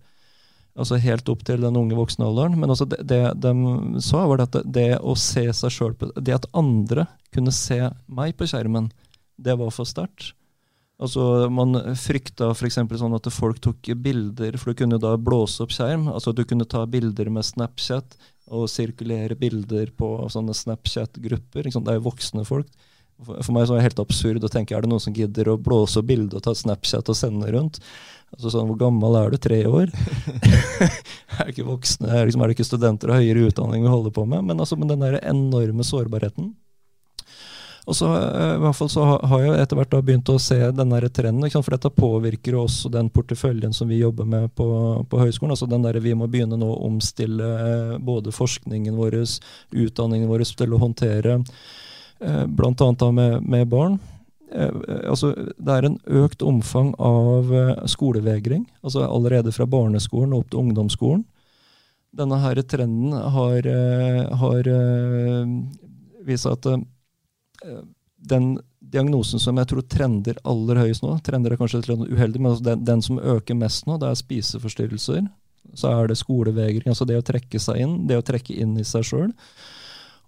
[0.80, 2.56] altså helt opp til den unge voksne alderen?
[2.62, 6.40] Men altså det, det de sa, var at det, det å se seg sjøl Det
[6.40, 8.94] at andre kunne se meg på skjermen,
[9.36, 10.32] det var for sterkt.
[11.00, 12.82] Altså, Man frykta f.eks.
[13.00, 16.10] sånn at folk tok bilder, for du kunne da blåse opp skjerm.
[16.12, 18.18] altså Du kunne ta bilder med Snapchat
[18.50, 21.70] og sirkulere bilder på sånne Snapchat-grupper.
[21.70, 22.70] Det er jo voksne folk.
[23.20, 25.60] For meg så er det helt absurd å tenke er det noen som gidder å
[25.60, 27.82] blåse opp bilde og ta Snapchat og sende rundt.
[28.36, 29.38] Altså sånn, Hvor gammel er du?
[29.42, 29.92] Tre år?
[31.40, 34.16] er det ikke voksne, er, liksom, er det ikke studenter og høyere utdanning vi holder
[34.16, 34.46] på med?
[34.48, 36.54] Men, altså, men den der enorme sårbarheten
[37.90, 41.00] og så, eh, i hvert fall så har jeg etter hvert begynt å se denne
[41.10, 44.68] trenden, for dette påvirker også den porteføljen som vi jobber med på,
[45.10, 45.56] på høyskolen.
[45.56, 49.18] altså den der Vi må begynne nå å omstille eh, både forskningen vår,
[49.74, 51.40] utdanningen vår, til å håndtere
[52.22, 53.12] eh, bl.a.
[53.12, 53.98] Med, med barn.
[54.50, 57.52] Altså, det er en økt omfang av
[57.86, 61.22] skolevegring, altså allerede fra barneskolen opp til ungdomsskolen.
[62.18, 63.70] Denne her trenden har,
[64.42, 64.72] har
[66.26, 66.66] vist at
[68.20, 72.52] den diagnosen som jeg tror trender aller høyest nå, trender er kanskje litt uheldig, men
[72.54, 75.28] altså den, den, som øker mest nå, det er spiseforstyrrelser.
[75.78, 78.88] Så er det skolevegring, altså det å trekke seg inn, det å trekke inn i
[78.88, 79.30] seg sjøl.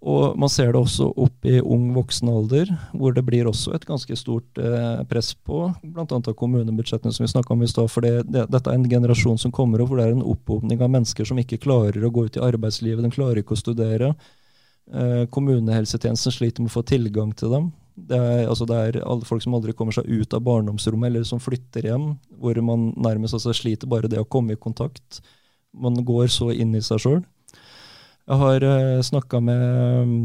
[0.01, 3.85] Og man ser det også opp i ung voksen alder, hvor det blir også et
[3.85, 6.07] ganske stort eh, press på bl.a.
[6.17, 7.89] av kommunebudsjettene som vi snakka om i stad.
[7.93, 10.81] For det, det, dette er en generasjon som kommer opp hvor det er en opphopning
[10.81, 14.15] av mennesker som ikke klarer å gå ut i arbeidslivet, de klarer ikke å studere.
[14.91, 17.71] Eh, kommunehelsetjenesten sliter med å få tilgang til dem.
[17.95, 21.27] Det er, altså det er alle folk som aldri kommer seg ut av barndomsrommet, eller
[21.27, 25.21] som flytter hjem, hvor man nærmest altså sliter bare det å komme i kontakt.
[25.71, 27.21] Man går så inn i seg sjøl.
[28.27, 29.61] Jeg har eh, snakka med
[30.07, 30.15] um,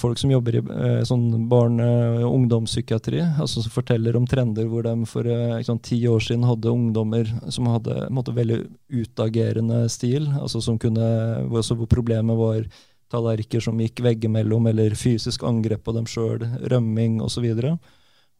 [0.00, 4.86] folk som jobber i eh, sånn barne- og ungdomspsykiatri, altså som forteller om trender hvor
[4.86, 8.62] de for eh, sånn, ti år siden hadde ungdommer som hadde måte, veldig
[8.92, 11.08] utagerende stil, altså kunne,
[11.48, 12.64] hvor, altså, hvor problemet var
[13.12, 17.46] tallerkener som gikk veggimellom, eller fysisk angrep på dem sjøl, rømming osv.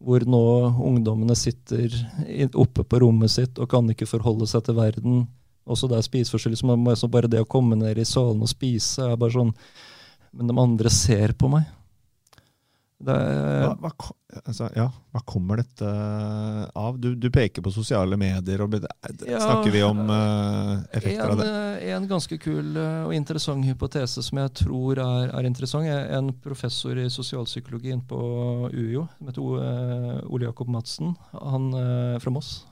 [0.05, 0.45] Hvor nå
[0.85, 1.93] ungdommene sitter
[2.59, 5.25] oppe på rommet sitt og kan ikke forholde seg til verden.
[5.65, 7.09] Også det er spiseforstyrrelser.
[7.09, 9.55] Bare det å komme ned i salen og spise er bare sånn
[10.35, 11.69] Men de andre ser på meg.
[12.99, 14.13] Det, hva, hva,
[14.47, 15.89] altså, ja, hva, kommer dette
[16.79, 16.99] av?
[17.03, 18.63] Du, du, peker på sosiale medier.
[18.65, 18.77] Og,
[19.27, 21.49] ja, snakker vi om uh, effekter en, av det?
[21.83, 25.91] Eh, en ganske kul uh, og interessant hypotese som jeg tror er, er interessant.
[25.91, 28.21] En professor i sosialpsykologi på
[28.73, 29.43] UiO, som heter
[30.31, 31.73] Ole Jakob Madsen, han
[32.23, 32.63] fra Moss.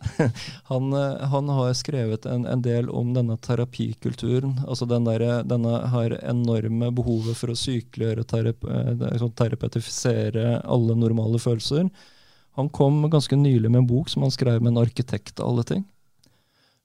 [0.62, 4.60] han, eh, han, har skrevet en, en, del om denne terapikulturen.
[4.68, 11.38] altså den der, Denne har enorme behovet for å sykeliggjøre, eh, sånn terapeutifisere alle normale
[11.38, 11.90] følelser.
[12.58, 15.64] Han kom ganske nylig med en bok som han skrev med en arkitekt av alle
[15.68, 15.84] ting.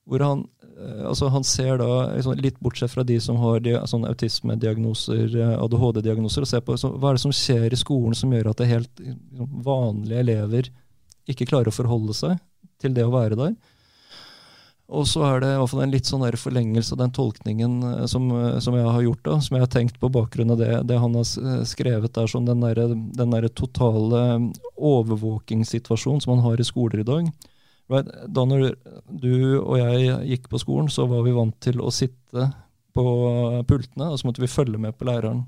[0.06, 0.44] Hvor han,
[0.76, 6.44] eh, altså han ser da, liksom, litt bortsett fra de som har sånn autismediagnoser, ADHD-diagnoser,
[6.44, 8.74] og ser på så, hva er det som skjer i skolen som gjør at det
[8.74, 10.70] helt liksom, vanlige elever
[11.32, 12.36] ikke klarer å forholde seg
[12.82, 13.56] til det å være der.
[14.86, 17.78] Og så er det i hvert fall en litt sånn der forlengelse av den tolkningen
[17.88, 20.62] eh, som, eh, som, jeg har gjort, da, som jeg har tenkt på bakgrunn av
[20.62, 24.22] det, det han har eh, skrevet der, som den der, den der totale
[24.76, 27.34] overvåkingssituasjonen som man har i skoler i dag.
[27.90, 28.76] Da når
[29.10, 32.48] du og jeg gikk på skolen, så var vi vant til å sitte
[32.96, 33.04] på
[33.70, 35.44] pultene, og så måtte vi følge med på læreren.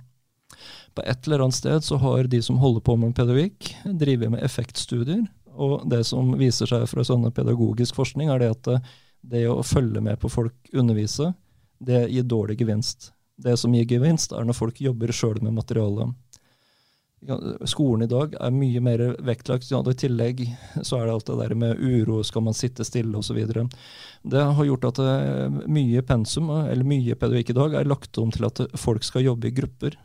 [0.93, 4.45] På et eller annet sted så har de som holder på med pedagogikk, drevet med
[4.45, 5.25] effektstudier
[5.57, 8.95] og det som viser seg fra sånne pedagogisk forskning, er det at eh,
[9.27, 11.33] det å følge med på folk undervise,
[11.79, 13.11] det gir dårlig gevinst.
[13.37, 16.15] Det som gir gevinst, er når folk jobber sjøl med materialet.
[17.65, 19.69] Skolen i dag er mye mer vektlagt.
[19.71, 20.43] Ja, I tillegg
[20.85, 23.39] så er det alt det der med uro, skal man sitte stille osv.
[24.21, 28.33] Det har gjort at eh, mye pensum, eller mye pedagogikk i dag, er lagt om
[28.33, 29.97] til at folk skal jobbe i grupper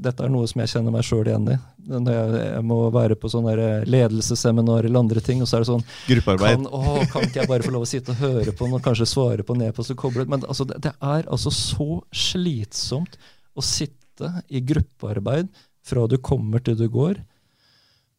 [0.00, 1.56] dette er noe som jeg kjenner meg sjøl igjen i.
[1.84, 3.54] Når jeg, jeg, må være på sånne
[3.86, 6.56] ledelsesseminar eller andre ting, og så er det sånn Gruppearbeid.
[6.56, 8.86] Kan, å, kan ikke jeg bare få lov å sitte og høre på den og
[8.86, 10.32] kanskje svare på nedpost og koble ut?
[10.32, 13.18] Men altså, det, det, er altså så slitsomt
[13.54, 15.52] å sitte i gruppearbeid
[15.84, 17.20] fra du kommer til du går.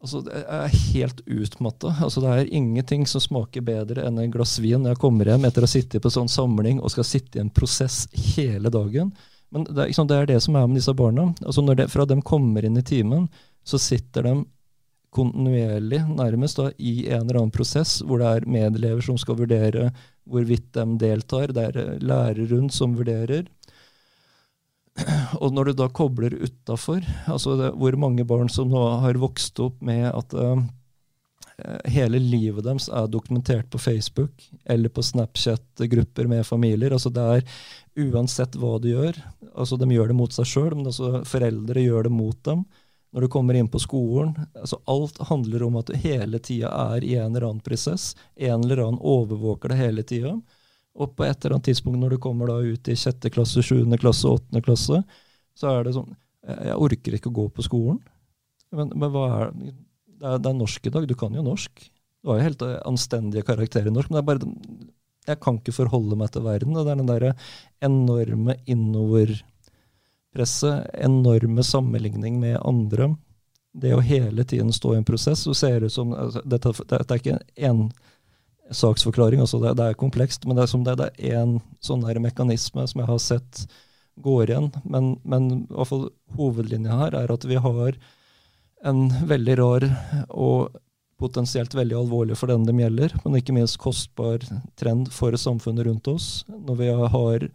[0.05, 1.95] Altså, det er helt utmatta.
[2.05, 5.47] Altså, det er ingenting som smaker bedre enn en glass vin når jeg kommer hjem
[5.49, 8.03] etter å ha sittet på sånn samling og skal sitte i en prosess
[8.35, 9.09] hele dagen.
[9.53, 11.29] Men det, liksom, det, er det som er med disse barna.
[11.45, 13.27] Altså når det, Fra de kommer inn i timen,
[13.65, 14.35] så sitter de
[15.15, 19.89] kontinuerlig, nærmest, da, i en eller annen prosess, hvor det er medelever som skal vurdere
[20.27, 21.53] hvorvidt de deltar.
[21.55, 23.47] Det er eh, lærere rundt som vurderer.
[25.43, 29.59] Og når du da kobler utafor, altså det, hvor mange barn som nå har vokst
[29.63, 30.61] opp med at uh,
[31.91, 36.95] hele livet deres er dokumentert på Facebook eller på Snapchat-grupper med familier.
[36.95, 37.59] altså det er
[37.95, 39.15] Uansett hva du gjør,
[39.55, 42.65] altså de gjør det mot seg sjøl, men også foreldre gjør det mot dem.
[43.15, 47.05] Når du kommer inn på skolen altså Alt handler om at du hele tida er
[47.07, 48.09] i en eller annen prosess.
[48.35, 50.33] En eller annen overvåker det hele tida.
[50.95, 53.99] Og på et eller annet tidspunkt når du kommer da ut i sjette klasse, sjuende
[54.01, 54.99] klasse, åttende klasse,
[55.55, 56.11] så er det sånn
[56.45, 58.03] Jeg orker ikke å gå på skolen.
[58.75, 59.71] Men, men hva er det?
[60.21, 61.07] Er, det er norsk i dag.
[61.07, 61.87] Du kan jo norsk.
[62.21, 64.11] Du har jo helt anstendige karakterer i norsk.
[64.11, 64.84] Men det er bare
[65.27, 66.73] jeg kan ikke forholde meg til verden.
[66.77, 67.33] Det er den derre
[67.83, 73.15] enorme innoverpresset, enorme sammenligning med andre.
[73.75, 76.69] Det å hele tiden stå i en prosess så ser det ut som altså, dette,
[76.85, 77.81] dette, er ikke en
[78.71, 81.51] saksforklaring, altså det, det, er komplekst, men det er som det, det er én
[81.83, 83.53] sånn mekanisme som jeg har sett
[84.23, 84.71] går igjen.
[84.83, 86.07] Men, men hvert fall
[86.37, 87.97] hovedlinja her er at vi har
[88.85, 89.83] en veldig rar
[90.29, 90.75] og
[91.21, 94.43] potensielt veldig alvorlig for den de gjelder, men ikke minst kostbar
[94.79, 96.29] trend for samfunnet rundt oss.
[96.49, 97.47] Når vi har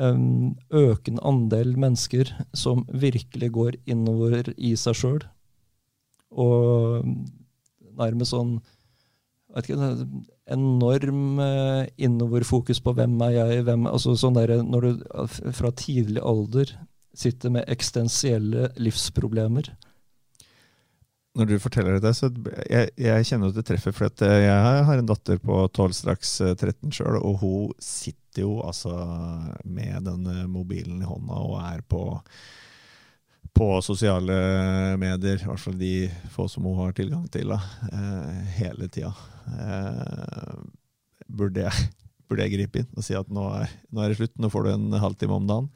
[0.00, 5.26] um, økende andel mennesker som virkelig går innover i seg sjøl,
[6.34, 7.04] og
[7.94, 8.56] nærmest sånn
[9.54, 9.76] ikke,
[10.50, 16.24] enorm uh, innoverfokus på hvem er jeg, hvem altså sånn der, Når du fra tidlig
[16.24, 16.72] alder
[17.14, 19.70] sitter med eksistensielle livsproblemer,
[21.34, 22.28] når du forteller det, så
[22.70, 23.94] jeg, jeg kjenner at det treffer.
[23.94, 28.44] For eh, jeg har en datter på 12, straks 13 eh, sjøl, og hun sitter
[28.44, 28.94] jo altså
[29.66, 32.04] med den mobilen i hånda og er på,
[33.54, 34.36] på sosiale
[35.00, 35.94] medier, i hvert fall de
[36.34, 37.60] få som hun har tilgang til, da,
[37.90, 39.10] eh, hele tida.
[39.58, 40.54] Eh,
[41.26, 41.90] burde, jeg,
[42.28, 44.66] burde jeg gripe inn og si at nå er, nå er det slutt, nå får
[44.66, 45.70] du en halvtime om dagen?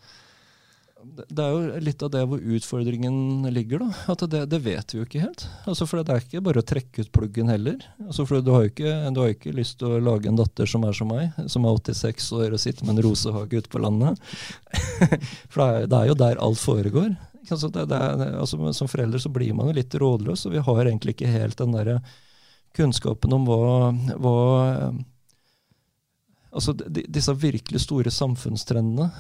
[0.99, 3.85] Det er jo litt av det hvor utfordringen ligger.
[3.85, 5.45] da, at Det, det vet vi jo ikke helt.
[5.71, 7.79] Altså for Det er ikke bare å trekke ut pluggen heller.
[8.03, 10.67] Altså for Du har jo ikke, du har ikke lyst til å lage en datter
[10.67, 13.83] som er som meg, som er 86 år og sitter med en rosehage ute på
[13.83, 14.19] landet.
[15.53, 17.13] for det er, det er, jo der alt foregår.
[17.49, 20.65] Altså det, det er, altså som forelder så blir man jo litt rådløs, og vi
[20.67, 21.95] har egentlig ikke helt den der
[22.77, 24.37] kunnskapen om hva, hva
[26.49, 29.11] Altså disse virkelig store samfunnstrendene.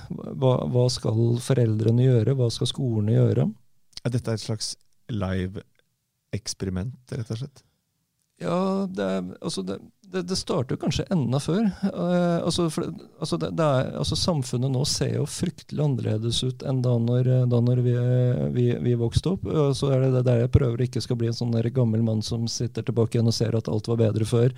[0.40, 2.36] Hva, hva, skal foreldrene gjøre?
[2.38, 3.48] Hva skal skolene gjøre?
[4.04, 4.74] Er dette et slags
[5.12, 7.64] live-eksperiment, rett og slett?
[8.38, 9.06] Ja, det,
[9.42, 11.64] altså det, det, det starter kanskje enda før.
[11.82, 12.86] Uh, altså, for,
[13.18, 17.82] altså, er, altså, Samfunnet nå ser jo fryktelig annerledes ut enn da når, da når
[17.82, 17.96] vi,
[18.54, 19.48] vi, vi, vokste opp.
[19.48, 22.46] Uh, så er det der jeg prøver ikke skal bli en sånn gammel mann som
[22.48, 24.54] sitter tilbake igjen og ser at alt var bedre før.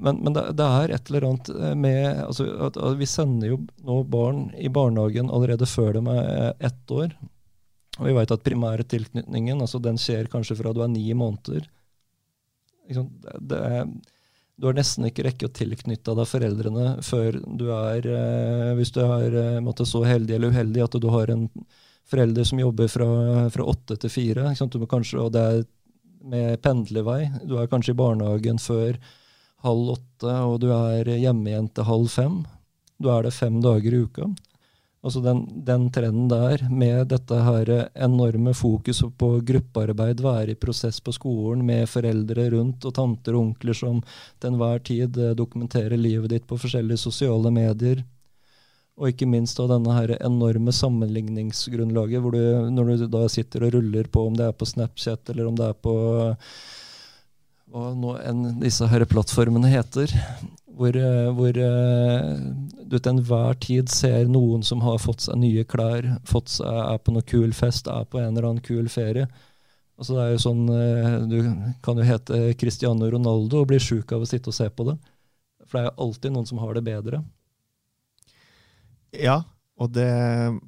[0.00, 3.52] Men, men det, det, er et eller annet eh, med altså, at, at Vi sender
[3.52, 7.16] jo nå barn i barnehagen allerede før de er eh, ett år.
[7.98, 11.66] Og vi vet at primære tilknytningen altså den skjer kanskje fra du er ni måneder.
[12.88, 13.88] Er,
[14.56, 19.02] du har nesten ikke rekke å tilknytte deg foreldrene før du er eh, Hvis du
[19.04, 21.48] er måtte, så heldig eller uheldig at du har en
[22.08, 24.46] forelder som jobber fra åtte til fire.
[24.48, 25.64] og det er
[26.24, 27.28] med pendlervei.
[27.44, 28.96] Du er kanskje i barnehagen før
[29.64, 32.42] halv åtte, og du er hjemme igjen til halv fem.
[32.98, 34.28] Du er det fem dager i uka.
[34.98, 40.98] Altså den, den, trenden der, med dette her enorme fokuset på gruppearbeid, være i prosess
[41.00, 44.00] på skolen med foreldre rundt og tanter og onkler som
[44.40, 48.02] til enhver tid eh, dokumenterer livet ditt på forskjellige sosiale medier.
[48.98, 52.42] Og ikke minst da denne her enorme sammenligningsgrunnlaget, hvor du,
[52.74, 55.70] når du da sitter og ruller på om det er på Snapchat eller om det
[55.70, 55.94] er på
[57.72, 60.12] hva nå enn disse her plattformene heter,
[60.78, 62.38] hvor, eh, hvor eh,
[62.86, 67.00] du til enhver tid ser noen som har fått seg nye klær, fått seg, er
[67.02, 69.26] på noe kul fest, er på en eller annen kul ferie.
[69.98, 71.38] Altså det er jo sånn, eh, Du
[71.82, 74.96] kan jo hete Cristiano Ronaldo og bli sjuk av å sitte og se på det.
[75.66, 77.24] For det er jo alltid noen som har det bedre.
[79.18, 79.42] Ja,
[79.78, 80.10] og det,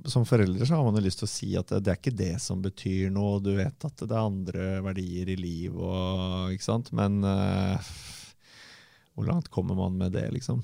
[0.07, 2.15] som foreldre så har man jo lyst til å si at det, det, er ikke
[2.15, 3.41] det som betyr noe.
[3.43, 6.93] Du vet at det er andre verdier i liv, og, ikke sant?
[6.95, 7.91] men uh,
[9.17, 10.63] hvor langt kommer man med det, liksom?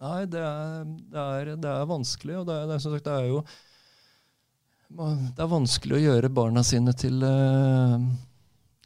[0.00, 2.38] Nei, det er, det er, det er vanskelig.
[2.42, 3.40] Og det er, som sagt, det er jo
[4.90, 7.96] Det er vanskelig å gjøre barna sine til uh,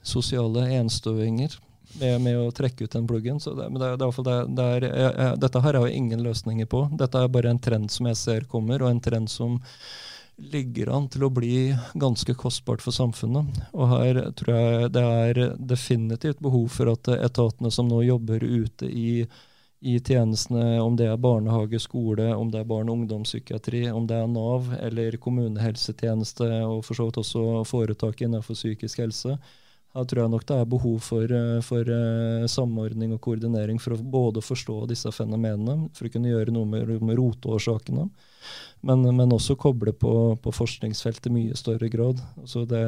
[0.06, 1.58] sosiale enstøinger
[2.01, 3.40] med, med, å trekke ut den pluggen.
[3.40, 6.24] Så det, men det, det, det, det er, jeg, jeg, dette her har jo ingen
[6.24, 6.86] løsninger på.
[6.99, 9.61] Dette er bare en trend som jeg ser kommer, og en trend som
[10.36, 11.57] ligger an til å bli
[11.95, 13.64] ganske kostbart for samfunnet.
[13.72, 18.88] Og her tror jeg det er definitivt behov for at etatene som nå jobber ute
[18.90, 19.24] i,
[19.84, 24.18] i tjenestene, om det er barnehage, skole, om det er barne- og ungdomspsykiatri, om det
[24.18, 29.38] er Nav eller kommunehelsetjeneste og for så vidt også foretak innenfor psykisk helse,
[29.95, 33.99] her tror jeg nok det er behov for, for uh, samordning og koordinering for å
[33.99, 38.09] både forstå disse fenomenene, for å kunne gjøre noe med, med roteårsakene,
[38.84, 42.18] men, men, også koble på, på forskningsfeltet i mye større grad.
[42.42, 42.82] Altså det,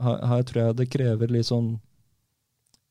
[0.00, 1.74] her, her, tror jeg det krever litt sånn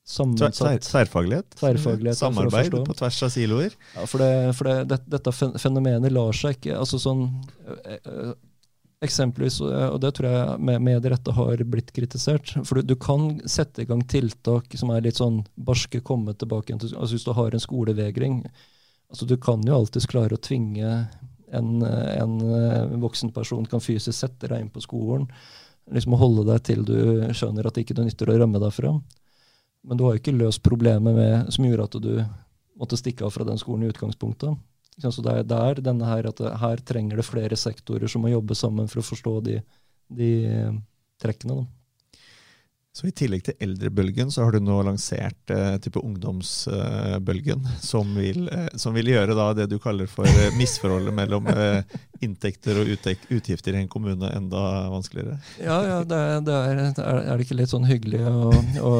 [0.03, 1.55] sammensatt Tverrfaglighet?
[1.61, 3.75] Tverrfaglighet Samarbeid på tvers av siloer?
[3.95, 7.29] Ja, for, det, for det, det, dette fenomenet lar seg ikke altså sånn
[9.03, 12.53] Eksempelvis, og det tror jeg med, med rette har blitt kritisert.
[12.63, 16.77] For du, du, kan sette i gang tiltak som er litt sånn barske, komme tilbake
[16.77, 18.39] til altså Hvis du har en skolevegring
[19.11, 20.93] altså Du kan jo alltids klare å tvinge
[21.53, 25.27] en, en, en voksen person kan fysisk sette deg inn på skolen.
[25.91, 26.97] liksom Holde deg til du
[27.35, 28.95] skjønner at det ikke nytter å rømme derfra.
[29.83, 32.13] Men du har jo ikke løst problemet med, som gjorde at du
[32.79, 34.55] måtte stikke av fra den skolen i utgangspunktet.
[34.97, 38.57] Så det er denne her at det, her trenger det flere sektorer som må jobbe
[38.57, 39.55] sammen for å forstå de,
[40.13, 40.75] de eh,
[41.23, 41.63] trekkene.
[41.63, 41.83] Da.
[42.93, 48.11] Så I tillegg til eldrebølgen så har du nå lansert eh, type ungdomsbølgen, eh, som,
[48.21, 51.81] eh, som vil gjøre da det du kaller for eh, misforholdet mellom eh,
[52.21, 54.61] inntekter og utgifter i en kommune enda
[54.93, 55.39] vanskeligere?
[55.57, 58.53] Ja, ja det, det er, er, det ikke litt sånn hyggelig å,
[58.85, 58.95] å,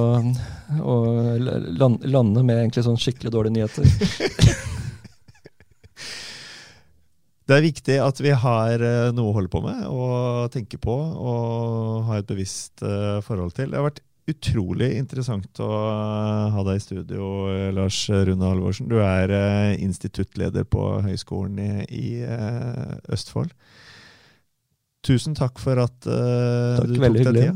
[0.82, 1.00] å
[1.38, 4.64] lande med egentlig sånn skikkelig dårlige nyheter?
[7.44, 10.94] Det er viktig at vi har eh, noe å holde på med og tenke på
[10.96, 13.72] og ha et bevisst eh, forhold til.
[13.72, 15.68] Det har vært utrolig interessant å
[16.56, 17.26] ha deg i studio,
[17.76, 18.88] Lars Rune Halvorsen.
[18.88, 22.24] Du er eh, instituttleder på Høgskolen i,
[23.12, 23.52] Østfold.
[25.04, 27.52] Tusen takk for at takk, du tok deg tida.